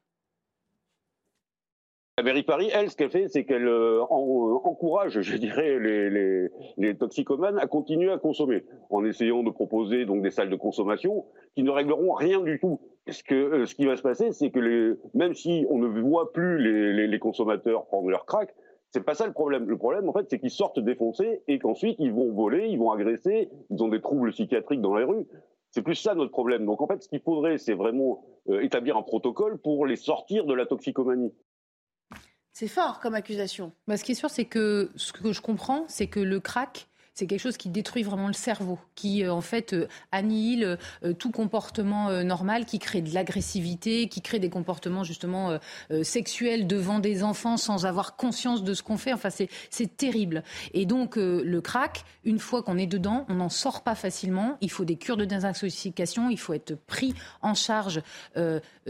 [2.17, 6.49] La mairie de Paris, elle, ce qu'elle fait, c'est qu'elle euh, encourage, je dirais, les,
[6.77, 11.25] les, toxicomanes à continuer à consommer, en essayant de proposer donc des salles de consommation
[11.53, 12.79] qui ne régleront rien du tout.
[13.09, 15.87] Ce, que, euh, ce qui va se passer, c'est que les, même si on ne
[16.01, 18.53] voit plus les, les consommateurs prendre leur crack,
[18.91, 19.67] c'est pas ça le problème.
[19.67, 22.91] Le problème, en fait, c'est qu'ils sortent défoncés et qu'ensuite ils vont voler, ils vont
[22.91, 25.25] agresser, ils ont des troubles psychiatriques dans les rues.
[25.71, 26.65] C'est plus ça notre problème.
[26.65, 30.45] Donc en fait, ce qu'il faudrait, c'est vraiment euh, établir un protocole pour les sortir
[30.45, 31.33] de la toxicomanie.
[32.53, 33.71] C'est fort comme accusation.
[33.87, 36.87] Bah, ce qui est sûr, c'est que ce que je comprends, c'est que le crack,
[37.17, 41.13] c'est quelque chose qui détruit vraiment le cerveau, qui euh, en fait euh, annihile euh,
[41.13, 45.57] tout comportement normal, qui crée de l'agressivité, qui crée des comportements justement
[46.03, 49.13] sexuels devant des enfants sans avoir conscience de ce qu'on fait.
[49.13, 50.43] Enfin, c'est terrible.
[50.73, 54.57] Et donc le crack, une fois qu'on est dedans, on n'en sort pas facilement.
[54.61, 58.01] Il faut des cures de désintoxication, il faut être pris en charge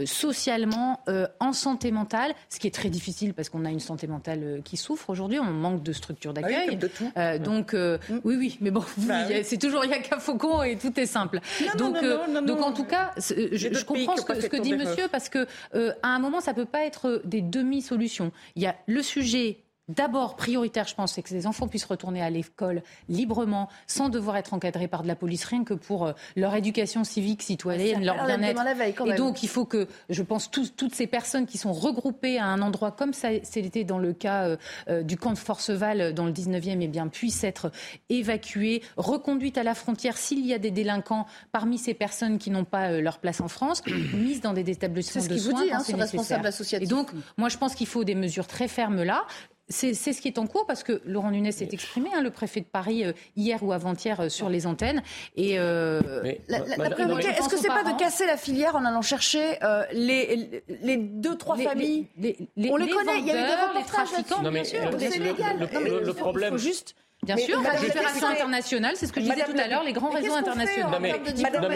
[0.04, 1.00] socialement,
[1.40, 4.76] en santé mentale, ce qui est très difficile parce qu'on a une santé mentale qui
[4.76, 5.38] souffre aujourd'hui.
[5.38, 7.40] On manque de structures ah d'accueil.
[7.40, 8.17] donc mm.
[8.24, 11.06] Oui, oui, mais bon, bah c'est toujours il y a qu'un faucon et tout est
[11.06, 11.40] simple.
[11.76, 15.46] donc, euh, donc en tout cas, euh, je, comprends ce que, dit Monsieur parce que
[15.74, 18.32] euh, à un moment, ça peut pas être des demi-solutions.
[18.56, 19.58] Il y a le sujet
[19.88, 24.36] d'abord prioritaire, je pense, c'est que les enfants puissent retourner à l'école librement, sans devoir
[24.36, 28.24] être encadrés par de la police, rien que pour euh, leur éducation civique, citoyenne, leur
[28.26, 28.62] bien-être.
[29.06, 32.60] Et donc, il faut que, je pense, toutes ces personnes qui sont regroupées à un
[32.62, 34.56] endroit comme ça, c'était dans le cas euh,
[34.88, 37.70] euh, du camp de Forceval dans le 19e, eh bien, puissent être
[38.10, 42.64] évacuées, reconduites à la frontière s'il y a des délinquants parmi ces personnes qui n'ont
[42.64, 43.82] pas leur place en France,
[44.14, 45.36] mises dans des établissements de soins.
[45.36, 46.88] C'est ce qu'il vous dit, hein, responsable associatif.
[46.88, 49.24] Et donc, moi, je pense qu'il faut des mesures très fermes là
[49.68, 52.60] c'est ce qui est en cours parce que Laurent Nunez s'est exprimé, hein, le préfet
[52.60, 55.02] de Paris, euh, hier ou avant-hier euh, sur les antennes.
[55.36, 56.00] Et euh,
[56.48, 59.58] est-ce que c'est pas de casser la filière en allant chercher
[59.92, 64.50] les, les deux, trois familles On les, connaît, il y a eu des reportages là-dessus,
[64.50, 65.68] bien sûr, c'est légal.
[66.04, 66.94] Le, problème, juste
[67.24, 70.10] Bien sûr, la coopération internationale, c'est ce que je disais tout à l'heure, les grands
[70.10, 70.90] réseaux internationaux.
[70.90, 71.68] Non, mais, Madame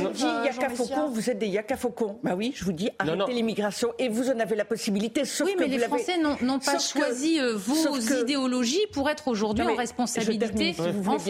[0.00, 2.18] nous dit Yaka Faucon, vous êtes des Yaka Faucon.
[2.24, 5.24] Bah oui, je vous dis, arrêtez l'immigration et vous en avez la possibilité.
[5.24, 9.76] Sauf oui, mais les Français n'ont pas choisi euh, vos idéologies pour être aujourd'hui en
[9.76, 11.24] responsabilité en France.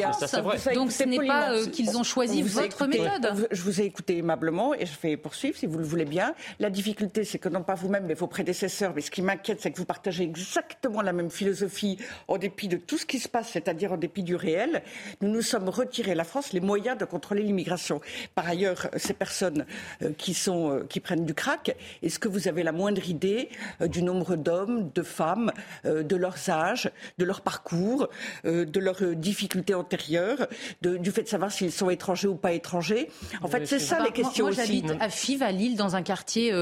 [0.75, 3.47] Donc ce n'est pas euh, qu'ils ont choisi votre méthode.
[3.51, 6.35] Je vous ai écouté aimablement et je vais poursuivre si vous le voulez bien.
[6.61, 9.71] La difficulté, c'est que non pas vous-même, mais vos prédécesseurs, mais ce qui m'inquiète, c'est
[9.71, 13.50] que vous partagez exactement la même philosophie en dépit de tout ce qui se passe
[13.53, 14.83] c'est-à-dire en dépit du réel,
[15.21, 18.01] nous nous sommes retirés, la France, les moyens de contrôler l'immigration.
[18.35, 19.67] Par ailleurs, ces personnes
[20.03, 23.49] euh, qui, sont, euh, qui prennent du crack, est-ce que vous avez la moindre idée
[23.81, 25.53] euh, du nombre d'hommes, de femmes,
[25.85, 28.09] de leurs âges, de leur parcours,
[28.45, 30.47] de leurs difficultés antérieures,
[30.83, 33.09] du fait de savoir s'ils sont étrangers ou pas étrangers?
[33.43, 34.83] En fait, c'est ça les questions moi, aussi.
[34.83, 36.53] J'habite à Fives, à Lille, dans un quartier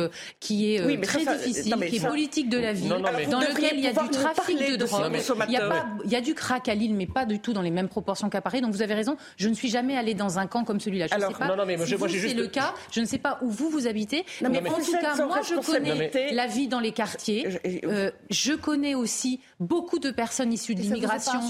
[0.41, 3.93] qui est très difficile, qui est politique de la ville, dans lequel il y a
[3.93, 5.12] du trafic de drogue.
[5.49, 7.62] Il y, a il y a du crack à Lille, mais pas du tout dans
[7.62, 8.61] les mêmes proportions qu'à Paris.
[8.61, 11.07] Donc vous avez raison, je ne suis jamais allée dans un camp comme celui-là.
[11.09, 12.74] Je Alors, sais pas non, non, mais si moi, c'est le cas.
[12.91, 16.11] Je ne sais pas où vous vous habitez, mais, en tout cas, moi je connais
[16.33, 17.49] la vie dans les quartiers.
[17.85, 21.41] Euh, je connais aussi beaucoup de personnes issues de l'immigration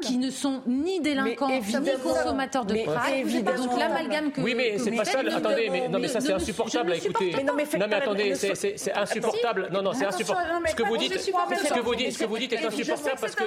[0.00, 1.60] qui ne sont ni délinquants ni
[2.02, 3.56] consommateurs de crack.
[3.56, 5.20] Donc l'amalgame que oui, mais c'est pas ça.
[5.20, 7.34] Attendez, mais non, mais ça c'est insupportable à écouter.
[7.44, 9.68] Non, mais attendez, c'est insupportable.
[9.72, 10.68] Non, non, c'est insupportable.
[10.68, 13.34] Ce que vous dites, ce que vous dites, ce que vous dites est insupportable parce
[13.34, 13.44] que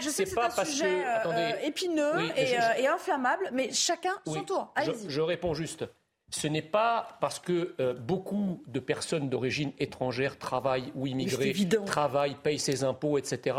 [0.00, 0.48] je sais que c'est un
[0.80, 4.72] sujet euh, épineux euh, et inflammable, mais chacun son tour.
[4.74, 5.08] Allez-y.
[5.08, 5.84] Je réponds juste.
[6.30, 11.52] Ce n'est pas parce que euh, beaucoup de personnes d'origine étrangère travaillent ou immigrées,
[11.84, 13.56] travaillent, payent ses impôts, etc.,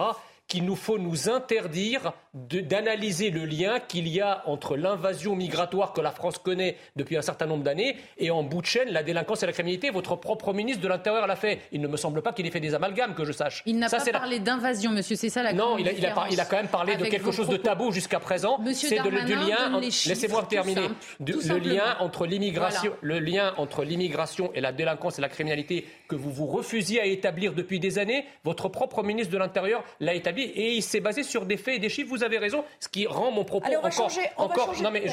[0.51, 6.01] qu'il nous faut nous interdire d'analyser le lien qu'il y a entre l'invasion migratoire que
[6.01, 9.43] la France connaît depuis un certain nombre d'années et en bout de chaîne la délinquance
[9.43, 9.91] et la criminalité.
[9.91, 11.61] Votre propre ministre de l'Intérieur l'a fait.
[11.71, 13.63] Il ne me semble pas qu'il ait fait des amalgames, que je sache.
[13.65, 16.39] Il n'a pas parlé d'invasion, monsieur, c'est ça la Non, il a, il, a, il
[16.41, 18.59] a, quand même parlé de quelque chose de tabou jusqu'à présent.
[18.73, 19.79] C'est de, du lien.
[19.79, 20.89] Laissez-moi terminer.
[21.19, 26.15] le lien entre l'immigration, le lien entre l'immigration et la délinquance et la criminalité que
[26.17, 28.25] vous vous refusiez à établir depuis des années.
[28.43, 31.79] Votre propre ministre de l'Intérieur l'a établi et il s'est basé sur des faits et
[31.79, 32.09] des chiffres.
[32.09, 34.81] Vous avez raison, ce qui rend mon propos encore, encore.
[34.81, 35.03] non mais,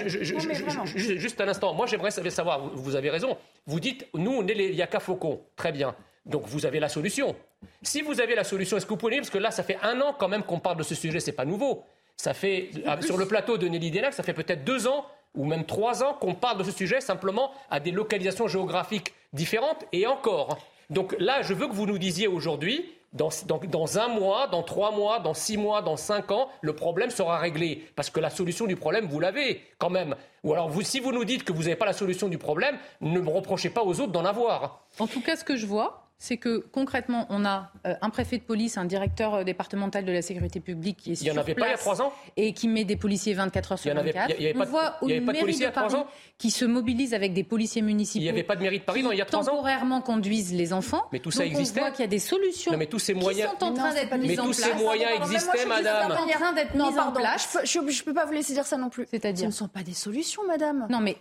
[0.95, 1.75] juste un instant.
[1.75, 2.69] Moi, j'aimerais savoir.
[2.75, 3.37] Vous avez raison.
[3.67, 5.41] Vous dites, nous, on est les Yaka Faucon.
[5.57, 5.95] Très bien.
[6.29, 7.35] Donc vous avez la solution.
[7.83, 10.01] Si vous avez la solution, est-ce que vous pouvez parce que là, ça fait un
[10.01, 11.85] an quand même qu'on parle de ce sujet, c'est pas nouveau.
[12.17, 15.45] Ça fait ah, sur le plateau de Nelly Denac, ça fait peut-être deux ans ou
[15.45, 20.07] même trois ans qu'on parle de ce sujet simplement à des localisations géographiques différentes et
[20.07, 20.59] encore.
[20.91, 25.19] Donc là, je veux que vous nous disiez aujourd'hui, dans, un mois, dans trois mois,
[25.21, 27.89] dans six mois, dans cinq ans, le problème sera réglé.
[27.97, 30.15] Parce que la solution du problème, vous l'avez quand même.
[30.45, 32.79] Ou alors, vous, si vous nous dites que vous n'avez pas la solution du problème,
[33.01, 34.85] ne me reprochez pas aux autres d'en avoir.
[34.99, 38.39] En tout cas, ce que je vois, c'est que concrètement, on a euh, un préfet
[38.39, 41.39] de police, un directeur euh, départemental de la sécurité publique qui est sur Il n'y
[41.39, 43.79] en avait pas il y a trois ans Et qui met des policiers 24 heures
[43.79, 44.35] sur 24.
[44.37, 45.95] Il y avait, on voit une mairie de, Paris
[46.37, 48.21] qui se mobilise avec des policiers municipaux.
[48.21, 50.53] Il n'y avait pas de mairie de Paris il y a trois ans temporairement conduisent
[50.53, 51.07] les enfants.
[51.13, 51.81] Mais tout ça Donc existait.
[51.81, 53.51] On voit qu'il y a des solutions non, mais tous ces moyens...
[53.53, 56.13] qui sont en train d'être mises Mais tous ces moyens existaient, madame.
[56.13, 57.59] en train d'être mises en place.
[57.63, 59.07] Je ne peux pas vous laisser dire ça non plus.
[59.09, 60.87] C'est-à-dire Ce ne sont pas des solutions, madame.
[60.91, 61.17] Non, mais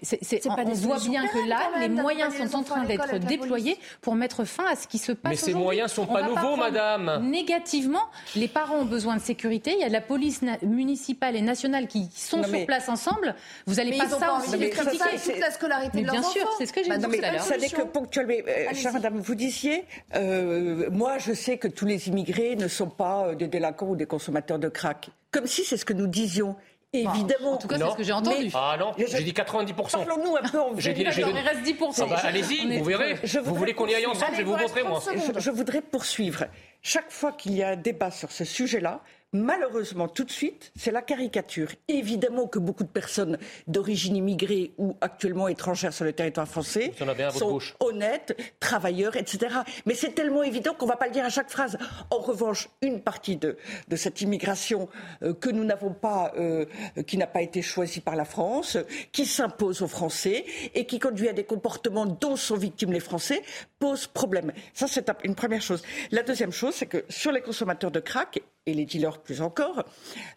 [0.48, 4.66] on voit bien que là, les moyens sont en train d'être déployés pour mettre fin
[4.66, 7.30] à ce qui se passe aujourd'hui moyens sont pas nouveaux, madame.
[7.30, 8.04] Négativement,
[8.36, 9.74] les parents ont besoin de sécurité.
[9.74, 13.36] Il y a de la police municipale et nationale qui sont sur place ensemble.
[13.66, 15.04] Vous n'allez pas ça aussi les critiquer.
[15.24, 17.42] toute la scolarité de bien sûr, c'est ce que j'ai bah, dit tout à l'heure.
[17.42, 18.34] Ça n'est que ponctuellement.
[18.48, 19.86] Euh, chère madame, vous disiez,
[20.16, 23.96] euh, moi je sais que tous les immigrés ne sont pas euh, des délinquants ou
[23.96, 25.10] des consommateurs de crack.
[25.32, 26.56] Comme si c'est ce que nous disions.
[27.02, 27.54] Évidemment.
[27.54, 28.50] En tout cas, c'est ce que j'ai entendu.
[28.54, 29.92] ah non, j'ai dit 90%.
[29.92, 32.02] Parlons-nous un peu en J'ai dit, il reste 10%.
[32.02, 33.16] Ah bah, allez-y, vous verrez.
[33.44, 35.02] vous voulez qu'on y aille ensemble, je vais vous montrer, moi.
[35.38, 36.46] je voudrais poursuivre.
[36.82, 39.02] Chaque fois qu'il y a un débat sur ce sujet-là,
[39.34, 41.70] Malheureusement, tout de suite, c'est la caricature.
[41.90, 46.94] Évidemment que beaucoup de personnes d'origine immigrée ou actuellement étrangères sur le territoire français
[47.34, 49.54] sont honnêtes, travailleurs, etc.
[49.86, 51.78] Mais c'est tellement évident qu'on ne va pas le dire à chaque phrase.
[52.10, 53.58] En revanche, une partie de,
[53.98, 54.88] cette immigration
[55.24, 56.66] euh, que nous n'avons pas, euh,
[57.06, 58.78] qui n'a pas été choisie par la France,
[59.12, 63.42] qui s'impose aux Français et qui conduit à des comportements dont sont victimes les Français,
[63.78, 64.54] pose problème.
[64.74, 65.84] Ça, c'est une première chose.
[66.12, 69.84] La deuxième chose, c'est que sur les consommateurs de crack, et les dealers plus encore.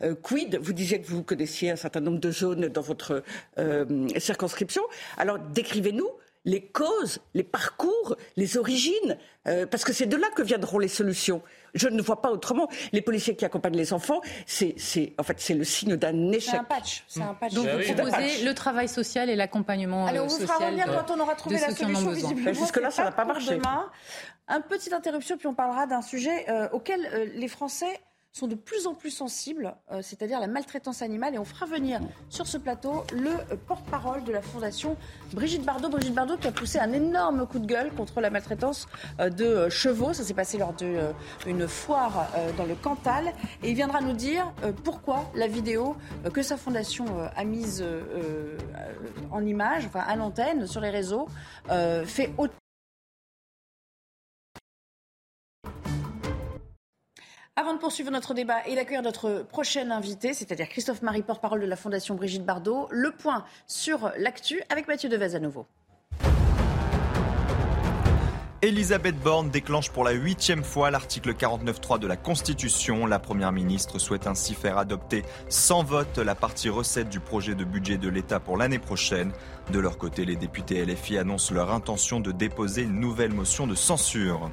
[0.02, 3.22] Euh, quid Vous disiez que vous connaissiez un certain nombre de zones dans votre
[3.58, 4.82] euh, circonscription.
[5.18, 6.08] Alors décrivez-nous
[6.44, 10.88] les causes, les parcours, les origines, euh, parce que c'est de là que viendront les
[10.88, 11.42] solutions.
[11.74, 12.68] Je ne vois pas autrement.
[12.92, 14.74] Les policiers qui accompagnent les enfants, c'est,
[15.18, 16.50] en fait, c'est le signe d'un échec.
[16.50, 17.04] C'est un patch.
[17.06, 17.52] C'est un patch.
[17.52, 20.22] Donc vous eh proposez le travail social et l'accompagnement social.
[20.22, 22.10] on vous fera revenir quand on aura trouvé la solution.
[22.10, 23.56] Visiblement, jusque-là, ça n'a pas marché.
[23.56, 23.90] Demain.
[24.48, 28.00] Un petite interruption, puis on parlera d'un sujet auquel les Français
[28.32, 31.34] sont de plus en plus sensibles, euh, c'est-à-dire la maltraitance animale.
[31.34, 34.96] Et on fera venir sur ce plateau le euh, porte-parole de la Fondation,
[35.32, 35.88] Brigitte Bardot.
[35.88, 38.86] Brigitte Bardot qui a poussé un énorme coup de gueule contre la maltraitance
[39.18, 40.12] euh, de chevaux.
[40.12, 43.32] Ça s'est passé lors d'une foire dans le Cantal.
[43.62, 44.52] Et il viendra nous dire
[44.84, 45.96] pourquoi la vidéo
[46.32, 47.04] que sa fondation
[47.34, 47.84] a mise
[49.30, 51.28] en image, enfin à l'antenne, sur les réseaux,
[52.04, 52.54] fait autant
[57.56, 61.66] Avant de poursuivre notre débat et d'accueillir notre prochaine invité, c'est-à-dire Christophe Marie, porte-parole de
[61.66, 65.66] la Fondation Brigitte Bardot, le point sur l'actu avec Mathieu Devez à nouveau.
[68.62, 73.06] Elisabeth Borne déclenche pour la huitième fois l'article 49.3 de la Constitution.
[73.06, 77.64] La Première ministre souhaite ainsi faire adopter sans vote la partie recette du projet de
[77.64, 79.32] budget de l'État pour l'année prochaine.
[79.72, 83.74] De leur côté, les députés LFI annoncent leur intention de déposer une nouvelle motion de
[83.74, 84.50] censure.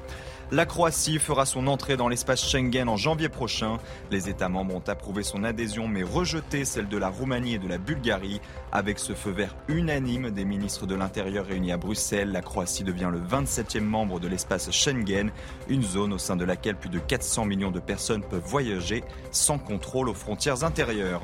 [0.50, 3.76] La Croatie fera son entrée dans l'espace Schengen en janvier prochain.
[4.10, 7.68] Les États membres ont approuvé son adhésion mais rejeté celle de la Roumanie et de
[7.68, 8.40] la Bulgarie.
[8.70, 13.08] Avec ce feu vert unanime des ministres de l'Intérieur réunis à Bruxelles, la Croatie devient
[13.10, 15.30] le 27e membre de l'espace Schengen,
[15.70, 19.58] une zone au sein de laquelle plus de 400 millions de personnes peuvent voyager sans
[19.58, 21.22] contrôle aux frontières intérieures.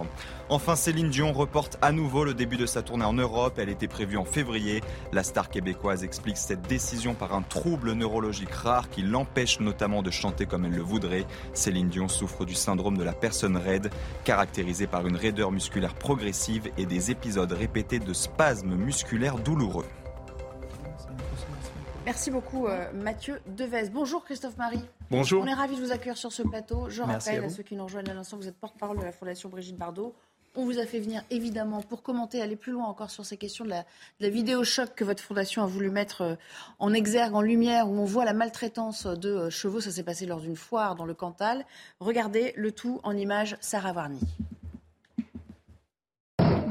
[0.49, 3.59] Enfin, Céline Dion reporte à nouveau le début de sa tournée en Europe.
[3.59, 4.83] Elle était prévue en février.
[5.13, 10.11] La star québécoise explique cette décision par un trouble neurologique rare qui l'empêche notamment de
[10.11, 11.27] chanter comme elle le voudrait.
[11.53, 13.91] Céline Dion souffre du syndrome de la personne raide,
[14.25, 19.87] caractérisé par une raideur musculaire progressive et des épisodes répétés de spasmes musculaires douloureux.
[22.05, 23.89] Merci beaucoup euh, Mathieu Devez.
[23.89, 24.85] Bonjour Christophe Marie.
[25.11, 25.43] Bonjour.
[25.43, 26.91] On est ravis de vous accueillir sur ce plateau.
[26.91, 29.49] Je rappelle à, ceux qui nous rejoignent à l'instant, vous êtes porte-parole de la Fondation
[29.49, 30.15] Brigitte Bardot.
[30.57, 33.65] On vous a fait venir évidemment pour commenter, aller plus loin encore sur ces questions
[33.65, 36.35] de la, vidéo choc que votre fondation a voulu mettre euh,
[36.79, 39.81] en exergue, en lumière, où on voit la maltraitance de euh, chevaux.
[39.81, 41.65] Ça s'est passé lors d'une foire dans le Cantal.
[41.99, 44.21] Regardez le tout en images, Sarah Varny.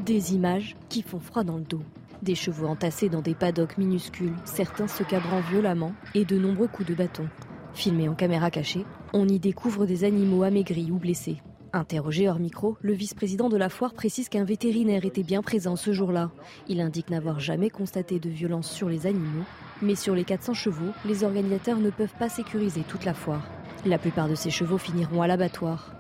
[0.06, 1.82] Des images qui font froid dans le dos.
[2.22, 6.90] Des chevaux entassés dans des paddocks minuscules, certains se cabrant violemment et de nombreux coups
[6.90, 7.30] de bâton.
[7.74, 11.42] Filmés en caméra cachée, on y découvre des animaux amaigris ou blessés.
[11.72, 15.94] Interrogé hors micro, le vice-président de la foire précise qu'un vétérinaire était bien présent ce
[15.94, 16.32] jour-là.
[16.68, 19.46] Il indique n'avoir jamais constaté de violence sur les animaux,
[19.82, 23.48] mais sur les 400 chevaux, les organisateurs ne peuvent pas sécuriser toute la foire.
[23.86, 25.94] La plupart de ces chevaux finiront à l'abattoir.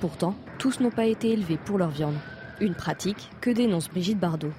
[0.00, 2.14] Pourtant, tous n'ont pas été élevés pour leur viande.
[2.60, 4.50] Une pratique que dénonce Brigitte Bardot.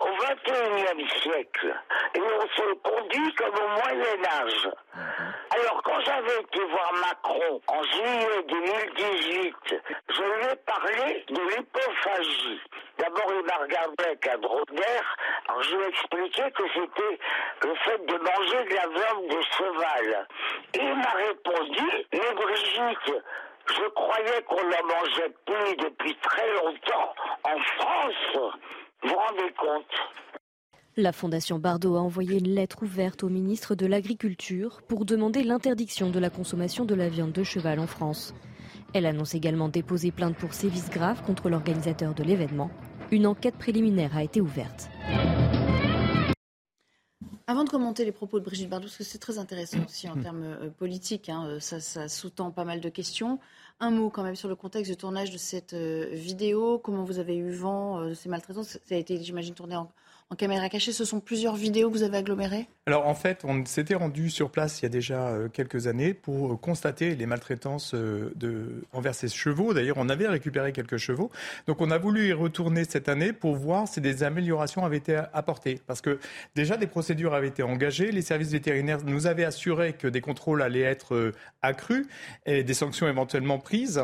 [0.00, 1.74] Au XXIe siècle,
[2.14, 4.70] et on se conduit comme au Moyen Âge.
[5.50, 9.54] Alors quand j'avais été voir Macron en juillet 2018,
[10.08, 12.60] je lui ai parlé de l'hypophagie.
[12.98, 15.16] D'abord il m'a regardé avec un drôle d'air,
[15.48, 17.18] alors je lui ai expliqué que c'était
[17.62, 20.28] le fait de manger de la viande de cheval.
[20.74, 23.22] Et il m'a répondu, mais Brigitte,
[23.68, 28.52] je croyais qu'on n'en mangeait plus depuis très longtemps en France.
[29.02, 30.24] Vous vous rendez compte?
[30.96, 36.10] La Fondation Bardot a envoyé une lettre ouverte au ministre de l'Agriculture pour demander l'interdiction
[36.10, 38.32] de la consommation de la viande de cheval en France.
[38.92, 42.70] Elle annonce également déposer plainte pour sévices graves contre l'organisateur de l'événement.
[43.10, 44.88] Une enquête préliminaire a été ouverte.
[47.46, 50.16] Avant de commenter les propos de Brigitte Bardot, parce que c'est très intéressant aussi en
[50.16, 53.38] termes euh, politiques, hein, euh, ça, ça sous-tend pas mal de questions.
[53.80, 56.78] Un mot quand même sur le contexte de tournage de cette euh, vidéo.
[56.78, 58.78] Comment vous avez eu vent de ces maltraitances?
[58.86, 59.90] Ça a été, j'imagine, tourné en,
[60.30, 60.92] en caméra cachée.
[60.92, 64.50] Ce sont plusieurs vidéos que vous avez agglomérées Alors en fait, on s'était rendu sur
[64.50, 69.14] place il y a déjà euh, quelques années pour euh, constater les maltraitances euh, envers
[69.14, 69.74] ces chevaux.
[69.74, 71.30] D'ailleurs, on avait récupéré quelques chevaux.
[71.66, 75.20] Donc on a voulu y retourner cette année pour voir si des améliorations avaient été
[75.32, 75.80] apportées.
[75.86, 76.18] Parce que
[76.54, 78.10] déjà des procédures avaient été engagées.
[78.10, 82.06] Les services vétérinaires nous avaient assuré que des contrôles allaient être accrus
[82.46, 84.00] et des sanctions éventuellement prises.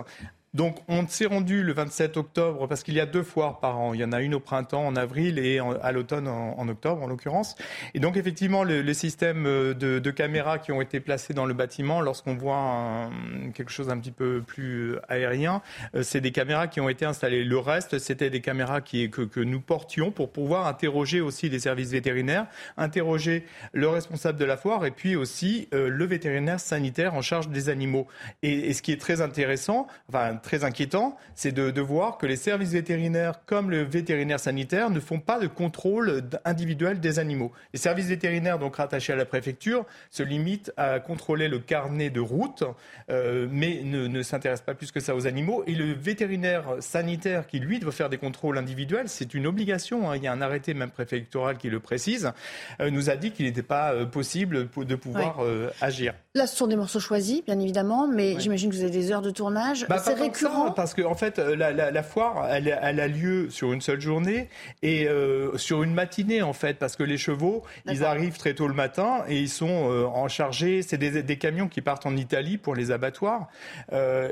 [0.53, 3.95] Donc on s'est rendu le 27 octobre parce qu'il y a deux foires par an.
[3.95, 7.07] Il y en a une au printemps, en avril et à l'automne en, octobre en
[7.07, 7.55] l'occurrence.
[7.95, 12.01] Et donc effectivement le, système euh, de, caméras qui ont été placés dans le bâtiment,
[12.01, 13.11] lorsqu'on voit
[13.55, 15.63] quelque chose un petit peu plus aérien,
[15.95, 17.45] euh, c'est des caméras qui ont été installées.
[17.45, 21.93] Le reste, c'était des caméras qui, que, nous portions pour pouvoir interroger aussi les services
[21.93, 22.47] vétérinaires,
[22.77, 27.49] interroger le responsable de la foire et puis aussi euh, le vétérinaire sanitaire en charge
[27.49, 28.09] des animaux.
[28.43, 32.37] Et, et ce qui est très intéressant, enfin très inquiétant, c'est de, voir que les
[32.37, 37.53] services vétérinaires, comme le vétérinaire sanitaire, ne font pas de contrôle individuel des animaux.
[37.73, 42.21] Les services vétérinaires, donc rattachés à la préfecture, se limitent à contrôler le carnet de
[42.21, 42.65] route,
[43.11, 45.65] euh, mais ne, s'intéressent pas plus que ça aux animaux.
[45.67, 50.11] Et le vétérinaire sanitaire, qui lui doit faire des contrôles individuels, c'est une obligation.
[50.11, 50.17] Hein.
[50.17, 52.33] Il y a un arrêté même préfectoral qui le précise,
[52.81, 55.41] euh, nous a dit qu'il n'était pas euh, possible de pouvoir
[55.81, 56.15] agir.
[56.35, 59.23] Là, ce sont des morceaux choisis, bien évidemment, mais j'imagine que vous avez des heures
[59.23, 59.87] de tournage.
[59.89, 63.81] Bah, c'est récurrent Parce que, en fait, euh, la, foire, elle, a lieu sur une
[63.81, 64.49] seule journée
[64.83, 68.69] et euh, sur une matinée, en fait, parce que les chevaux, ils arrivent très tôt
[68.69, 70.83] le matin et ils sont euh, en chargé.
[70.83, 73.49] C'est des, camions qui partent en Italie pour les abattoirs.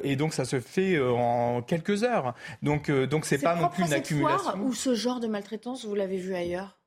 [0.02, 2.34] et donc, ça se fait en quelques heures.
[2.62, 4.50] Donc, donc c'est pas non plus une accumulation.
[4.50, 6.78] Foire ou ce genre de maltraitance, vous l'avez vu ailleurs?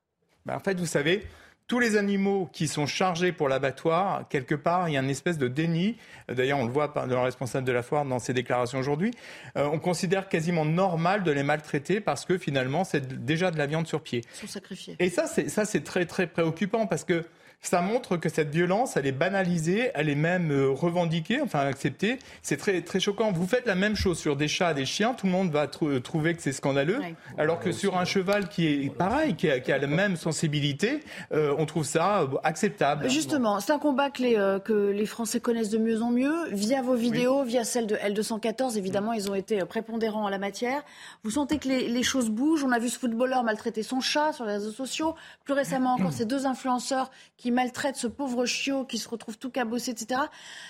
[0.45, 1.23] Bah, En fait, vous savez,
[1.71, 5.37] tous les animaux qui sont chargés pour l'abattoir, quelque part, il y a une espèce
[5.37, 5.95] de déni.
[6.27, 9.11] D'ailleurs, on le voit dans le responsable de la foire dans ses déclarations aujourd'hui.
[9.55, 13.67] Euh, on considère quasiment normal de les maltraiter parce que finalement, c'est déjà de la
[13.67, 14.19] viande sur pied.
[14.19, 14.97] Ils sont sacrifiés.
[14.99, 17.23] Et ça, c'est ça, c'est très très préoccupant parce que
[17.61, 22.17] ça montre que cette violence, elle est banalisée, elle est même euh, revendiquée, enfin acceptée.
[22.41, 23.31] C'est très, très choquant.
[23.31, 26.33] Vous faites la même chose sur des chats, des chiens, tout le monde va trouver
[26.33, 26.99] que c'est scandaleux,
[27.37, 31.01] alors que sur un cheval qui est pareil, qui a, la même sensibilité,
[31.31, 33.09] euh, on trouve ça acceptable.
[33.09, 36.81] Justement, c'est un combat que les, que les Français connaissent de mieux en mieux, via
[36.81, 40.81] vos vidéos, via celle de L214, évidemment, ils ont été prépondérants en la matière.
[41.23, 44.33] Vous sentez que les, les choses bougent On a vu ce footballeur maltraiter son chat
[44.33, 45.15] sur les réseaux sociaux.
[45.45, 49.49] Plus récemment encore, ces deux influenceurs qui maltraitent ce pauvre chiot qui se retrouve tout
[49.49, 50.21] cabossé, etc.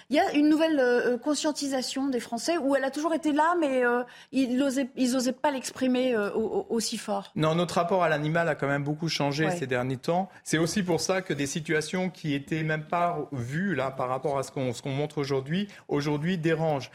[0.10, 3.56] Il y a une nouvelle euh, conscientisation des Français où elle a toujours été là,
[3.60, 7.32] mais euh, ils n'osaient pas l'exprimer euh, aussi fort.
[7.36, 10.30] Non, notre rapport à l'animal a quand même beaucoup changé ces derniers temps.
[10.44, 14.38] C'est aussi pour ça que des situations qui étaient même pas vues là par rapport
[14.38, 16.92] à ce qu'on montre aujourd'hui, aujourd'hui dérangent.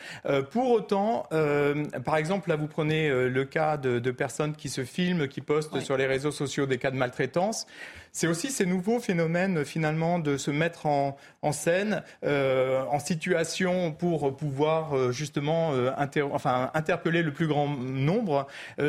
[0.50, 1.26] pour autant,
[2.04, 5.80] par exemple, là vous prenez le cas de, de, personnes qui se filment, qui postent
[5.80, 7.66] sur les réseaux sociaux des cas de maltraitance.
[8.16, 11.18] C'est aussi ces nouveaux phénomènes finalement de se mettre en,
[11.52, 15.90] scène, euh, en situation pour pouvoir euh, justement euh,
[16.32, 18.46] enfin, interpeller le plus grand nombre.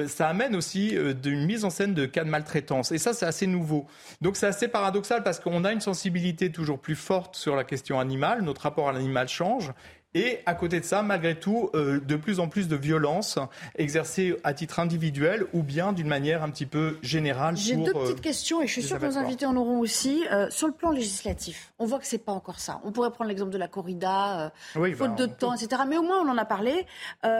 [0.08, 2.94] ça amène aussi d'une mise en scène de cas de maltraitance.
[2.94, 3.86] Et ça, c'est assez nouveau.
[4.22, 8.00] Donc c'est assez paradoxal parce qu'on a une sensibilité toujours plus forte sur la question
[8.00, 8.44] animale.
[8.44, 9.74] Notre rapport à l'animal change.
[10.18, 13.38] Et à côté de ça, malgré tout, euh, de plus en plus de violences
[13.76, 17.56] exercées à titre individuel ou bien d'une manière un petit peu générale.
[17.56, 20.26] J'ai deux euh, petites questions et je suis sûre que nos invités en auront aussi.
[20.32, 22.82] Euh, sur le plan législatif, on voit que c'est pas encore ça.
[22.84, 25.84] On pourrait prendre l'exemple de la corrida, faute de temps, etc.
[25.88, 26.88] Mais au moins, on en a parlé.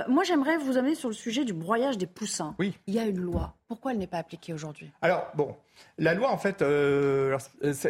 [0.08, 2.54] moi, j'aimerais vous amener sur le sujet du broyage des poussins.
[2.60, 2.78] Oui.
[2.86, 3.56] Il y a une loi.
[3.68, 4.92] Pourquoi elle n'est pas appliquée aujourd'hui?
[5.02, 5.56] Alors, bon,
[6.00, 7.38] la loi, en fait, euh,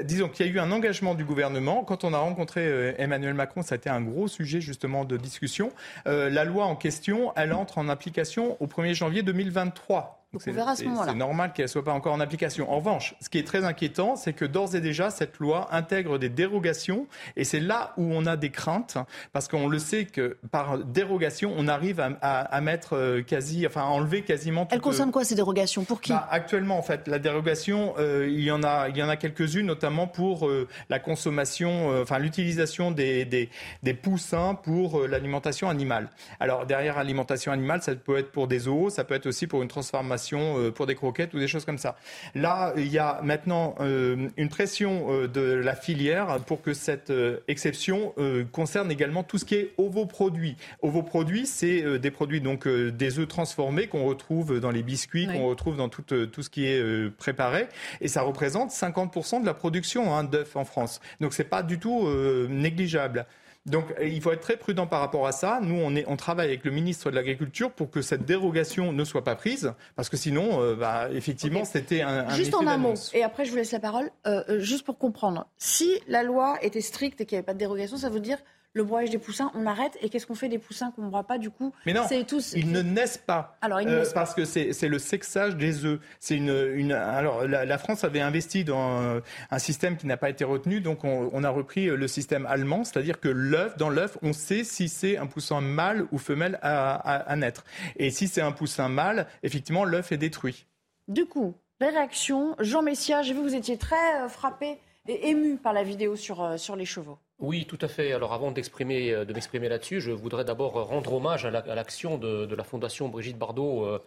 [0.06, 1.84] disons qu'il y a eu un engagement du gouvernement.
[1.84, 5.18] Quand on a rencontré euh, Emmanuel Macron, ça a été un gros sujet justement de
[5.18, 5.74] discussion.
[6.08, 10.27] Euh, la loi en question, elle entre en application au 1er janvier 2023.
[10.40, 12.72] C'est normal qu'elle ne soit pas encore en application.
[12.72, 16.18] En revanche, ce qui est très inquiétant, c'est que d'ores et déjà, cette loi intègre
[16.18, 17.08] des dérogations.
[17.36, 18.98] Et c'est là où on a des craintes,
[19.34, 23.86] parce qu'on le sait que par dérogation, on arrive à, mettre euh, quasi, enfin, à
[23.86, 24.68] enlever quasiment.
[24.72, 25.84] Elle concerne quoi ces dérogations?
[25.84, 26.12] Pour qui?
[26.12, 29.16] Bah, Actuellement, en fait, la dérogation, euh, il y en a, il y en a
[29.16, 33.50] quelques-unes, notamment pour euh, la consommation, enfin, l'utilisation des, des,
[33.84, 36.10] des, poussins pour l'alimentation animale.
[36.40, 39.62] Alors derrière alimentation animale, ça peut être pour des os, ça peut être aussi pour
[39.62, 41.96] une transformation euh, pour des croquettes ou des choses comme ça.
[42.36, 47.12] Là, il y a maintenant euh, une pression euh, de la filière pour que cette
[47.48, 48.14] exception
[48.52, 50.58] concerne également tout ce qui est ovoproduits.
[50.82, 55.78] Ovoproduits, c'est des produits donc des œufs transformés qu'on retrouve dans les biscuits, qu'on retrouve
[55.78, 57.68] dans tout, tout ce qui est préparé,
[58.02, 61.00] et ça représente 50% de la production hein, d'œufs en France.
[61.20, 62.08] Donc c'est pas du tout
[62.50, 63.26] négligeable.
[63.68, 65.60] Donc il faut être très prudent par rapport à ça.
[65.62, 69.04] Nous, on, est, on travaille avec le ministre de l'Agriculture pour que cette dérogation ne
[69.04, 72.78] soit pas prise, parce que sinon, euh, bah, effectivement, c'était un, un, Juste en un
[72.78, 75.48] mot, et après je vous laisse la parole, euh, euh, juste pour comprendre.
[75.58, 78.38] Si la loi était stricte et qu'il n'y avait pas de dérogation, ça veut dire
[78.78, 79.98] le broyage des poussins, on arrête.
[80.02, 82.54] Et qu'est-ce qu'on fait des poussins qu'on ne broie pas du coup Mais non, tous...
[82.54, 83.58] ils ne naissent pas.
[83.62, 86.00] Alors, ils euh, naissent parce que c'est le sexage des œufs.
[86.20, 89.22] C'est une, une, alors la, France avait investi dans
[89.52, 93.20] un, système qui n'a pas été retenu, donc on, a repris le système allemand, c'est-à-dire
[93.20, 97.36] que l'œuf, dans l'œuf, on sait si c'est un poussin mâle ou femelle à, à
[97.36, 97.66] naître.
[97.98, 100.66] Et si c'est un poussin mâle, effectivement, l'œuf est détruit.
[101.08, 105.30] Du coup, les réactions, Jean Messia, j'ai vu que vous étiez très euh, frappé et
[105.30, 107.18] ému par la vidéo sur, euh, sur les chevaux.
[107.40, 108.14] Oui, tout à fait.
[108.14, 112.64] Alors avant euh, de m'exprimer là-dessus, je voudrais d'abord rendre hommage à l'action de, la
[112.64, 114.00] Fondation Brigitte Bardot euh,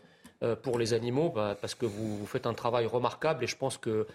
[0.43, 3.79] euh, pour les animaux, bah, parce que vous, faites un travail remarquable et je pense
[3.79, 4.07] que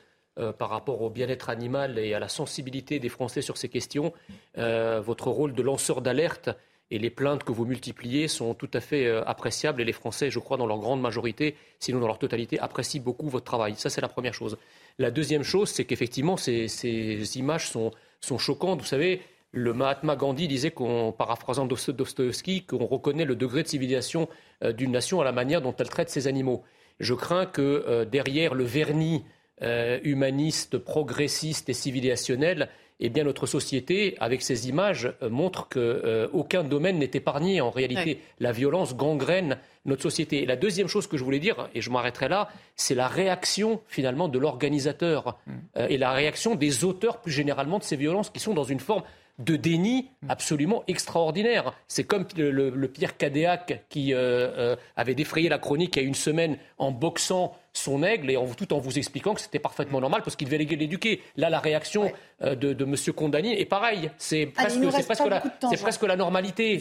[0.57, 4.11] par rapport au bien-être animal et à la sensibilité des Français sur ces questions,
[4.57, 6.49] votre rôle de lanceur d'alerte
[6.91, 10.39] et les plaintes que vous multipliez sont tout à fait appréciables et les Français, je
[10.39, 13.76] crois, dans leur grande majorité, sinon dans leur totalité, apprécient beaucoup votre travail.
[13.78, 14.57] Ça, c'est la première chose.
[14.99, 17.91] La deuxième chose, c'est qu'effectivement, ces images sont
[18.26, 18.82] sont choquantes.
[18.82, 19.21] Vous savez,
[19.51, 24.28] le Mahatma Gandhi disait, qu'en paraphrasant Dostoevsky, qu'on reconnaît le degré de civilisation
[24.63, 26.63] euh, d'une nation à la manière dont elle traite ses animaux.
[26.99, 29.23] Je crains que euh, derrière le vernis
[29.61, 32.69] euh, humaniste, progressiste et civilisationnel,
[32.99, 37.61] eh bien notre société, avec ces images, montre qu'aucun domaine n'est épargné.
[37.61, 40.43] En réalité, la violence gangrène notre société.
[40.43, 43.81] Et la deuxième chose que je voulais dire, et je m'arrêterai là, c'est la réaction
[43.87, 45.51] finalement de l'organisateur mm.
[45.77, 48.79] euh, et la réaction des auteurs plus généralement de ces violences qui sont dans une
[48.79, 49.03] forme
[49.39, 50.31] de déni mm.
[50.31, 51.73] absolument extraordinaire.
[51.87, 56.07] C'est comme le, Pierre Cadéac qui euh, euh, avait défrayé la chronique il y a
[56.07, 59.99] une semaine en boxant son aigle et en, tout en vous expliquant que c'était parfaitement
[60.01, 61.21] normal parce qu'il devait l'éduquer.
[61.38, 62.11] Là, la réaction
[62.41, 62.95] euh, de, de M.
[63.13, 64.11] Condani est pareille.
[64.17, 65.43] C'est presque, presque, la,
[65.82, 66.80] presque la normalité.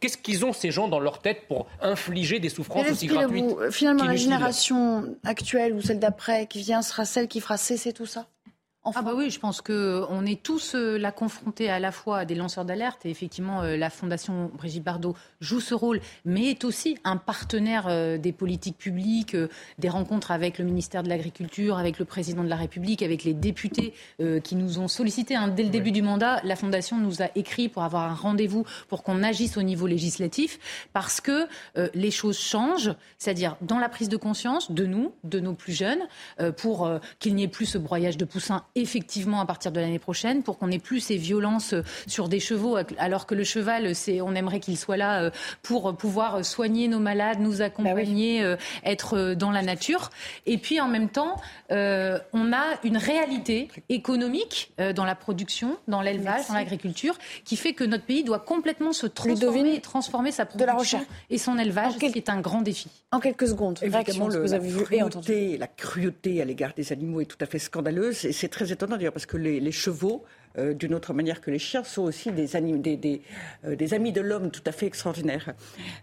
[0.00, 4.04] qu'est-ce qu'ils ont ces gens dans leur tête pour infliger des souffrances aussi gratuites Finalement,
[4.04, 8.26] la génération actuelle ou celle d'après qui vient sera celle qui fera cesser tout ça?
[8.82, 12.20] Ah bah oui, je pense que on est tous euh, là confrontés à la fois
[12.20, 16.46] à des lanceurs d'alerte et effectivement euh, la Fondation Brigitte Bardot joue ce rôle, mais
[16.46, 19.36] est aussi un partenaire euh, des politiques publiques,
[19.78, 23.34] des rencontres avec le ministère de l'Agriculture, avec le président de la République, avec les
[23.34, 23.92] députés
[24.44, 26.40] qui nous ont sollicité hein, dès le début du mandat.
[26.44, 30.58] La Fondation nous a écrit pour avoir un rendez-vous pour qu'on agisse au niveau législatif
[30.92, 31.46] parce que
[31.94, 36.00] les choses changent, c'est-à-dire dans la prise de conscience de nous, de nos plus jeunes,
[36.56, 40.42] pour qu'il n'y ait plus ce broyage de poussins effectivement à partir de l'année prochaine
[40.42, 44.20] pour qu'on n'ait plus ces violences euh, sur des chevaux, alors que le cheval, c'est,
[44.20, 45.30] on aimerait qu'il soit là euh,
[45.62, 50.10] pour pouvoir soigner nos malades, nous bah accompagner, euh, être dans la nature.
[50.46, 51.36] Et puis en même temps,
[51.70, 57.84] on a une réalité économique dans la production, dans l'élevage, dans l'agriculture, qui fait que
[57.84, 62.18] notre pays doit complètement se transformer et transformer sa production et son élevage, ce qui
[62.18, 62.88] est un grand défi.
[63.12, 64.84] En quelques secondes, Évidemment, le, vous avez vu
[65.28, 68.59] et la cruauté à l'égard des animaux est tout à fait scandaleuse et c'est très
[68.66, 70.24] étonnant d'ailleurs parce que les, chevaux,
[70.58, 74.50] euh, d'une autre manière que les chiens, sont aussi des, euh, des, amis de l'homme
[74.50, 75.54] tout à fait extraordinaires.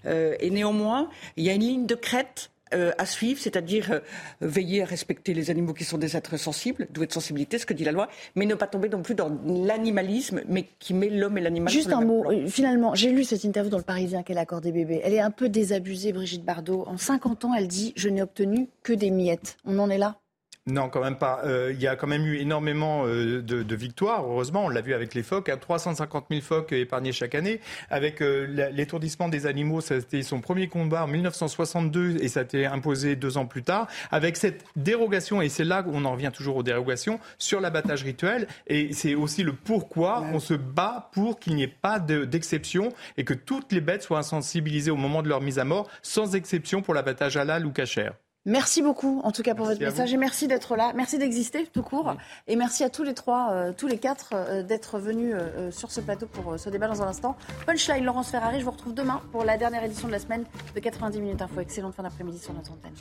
[0.05, 4.01] Euh, et néanmoins, il y a une ligne de crête à suivre, c'est-à-dire
[4.41, 7.73] veiller à respecter les animaux qui sont des êtres sensibles, doués de sensibilité, ce que
[7.73, 11.37] dit la loi, mais ne pas tomber non plus dans l'animalisme, mais qui met l'homme
[11.37, 11.71] et l'animal.
[11.71, 14.99] Juste un mot, finalement, j'ai lu cette interview dans le Parisien qu'elle a accordé bébé.
[15.01, 16.83] Elle est un peu désabusée, Brigitte Bardot.
[16.87, 19.55] En 50 ans, elle dit Je n'ai obtenu que des miettes.
[19.63, 20.19] On en est là
[20.67, 21.41] non, quand même pas.
[21.45, 24.65] Euh, il y a quand même eu énormément euh, de, victoires, heureusement.
[24.65, 27.61] On l'a vu avec les phoques, 350 000 phoques épargnés chaque année.
[27.89, 32.65] Avec euh, l'étourdissement des animaux, c'était son premier combat en 1962 et ça a été
[32.65, 33.87] imposé deux ans plus tard.
[34.11, 38.47] Avec cette dérogation, et c'est là qu'on en revient toujours aux dérogations, sur l'abattage rituel.
[38.67, 43.23] Et c'est aussi le pourquoi on se bat pour qu'il n'y ait pas d'exception et
[43.23, 46.81] que toutes les bêtes soient sensibilisées au moment de leur mise à mort, sans exception
[46.81, 48.15] pour l'abattage halal ou cachère.
[48.45, 50.13] Merci beaucoup, en tout cas, pour votre message.
[50.13, 50.93] Et merci d'être là.
[50.95, 52.15] Merci d'exister, tout court.
[52.47, 55.91] Et merci à tous les trois, euh, tous les quatre, euh, d'être venus euh, sur
[55.91, 57.35] ce plateau pour ce débat dans un instant.
[57.65, 58.59] Punchline, Laurence Ferrari.
[58.59, 61.59] Je vous retrouve demain pour la dernière édition de la semaine de 90 minutes info.
[61.59, 62.95] Excellente fin d'après-midi sur notre antenne.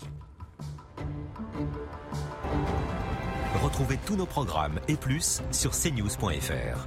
[3.63, 6.87] Retrouvez tous nos programmes et plus sur cnews.fr.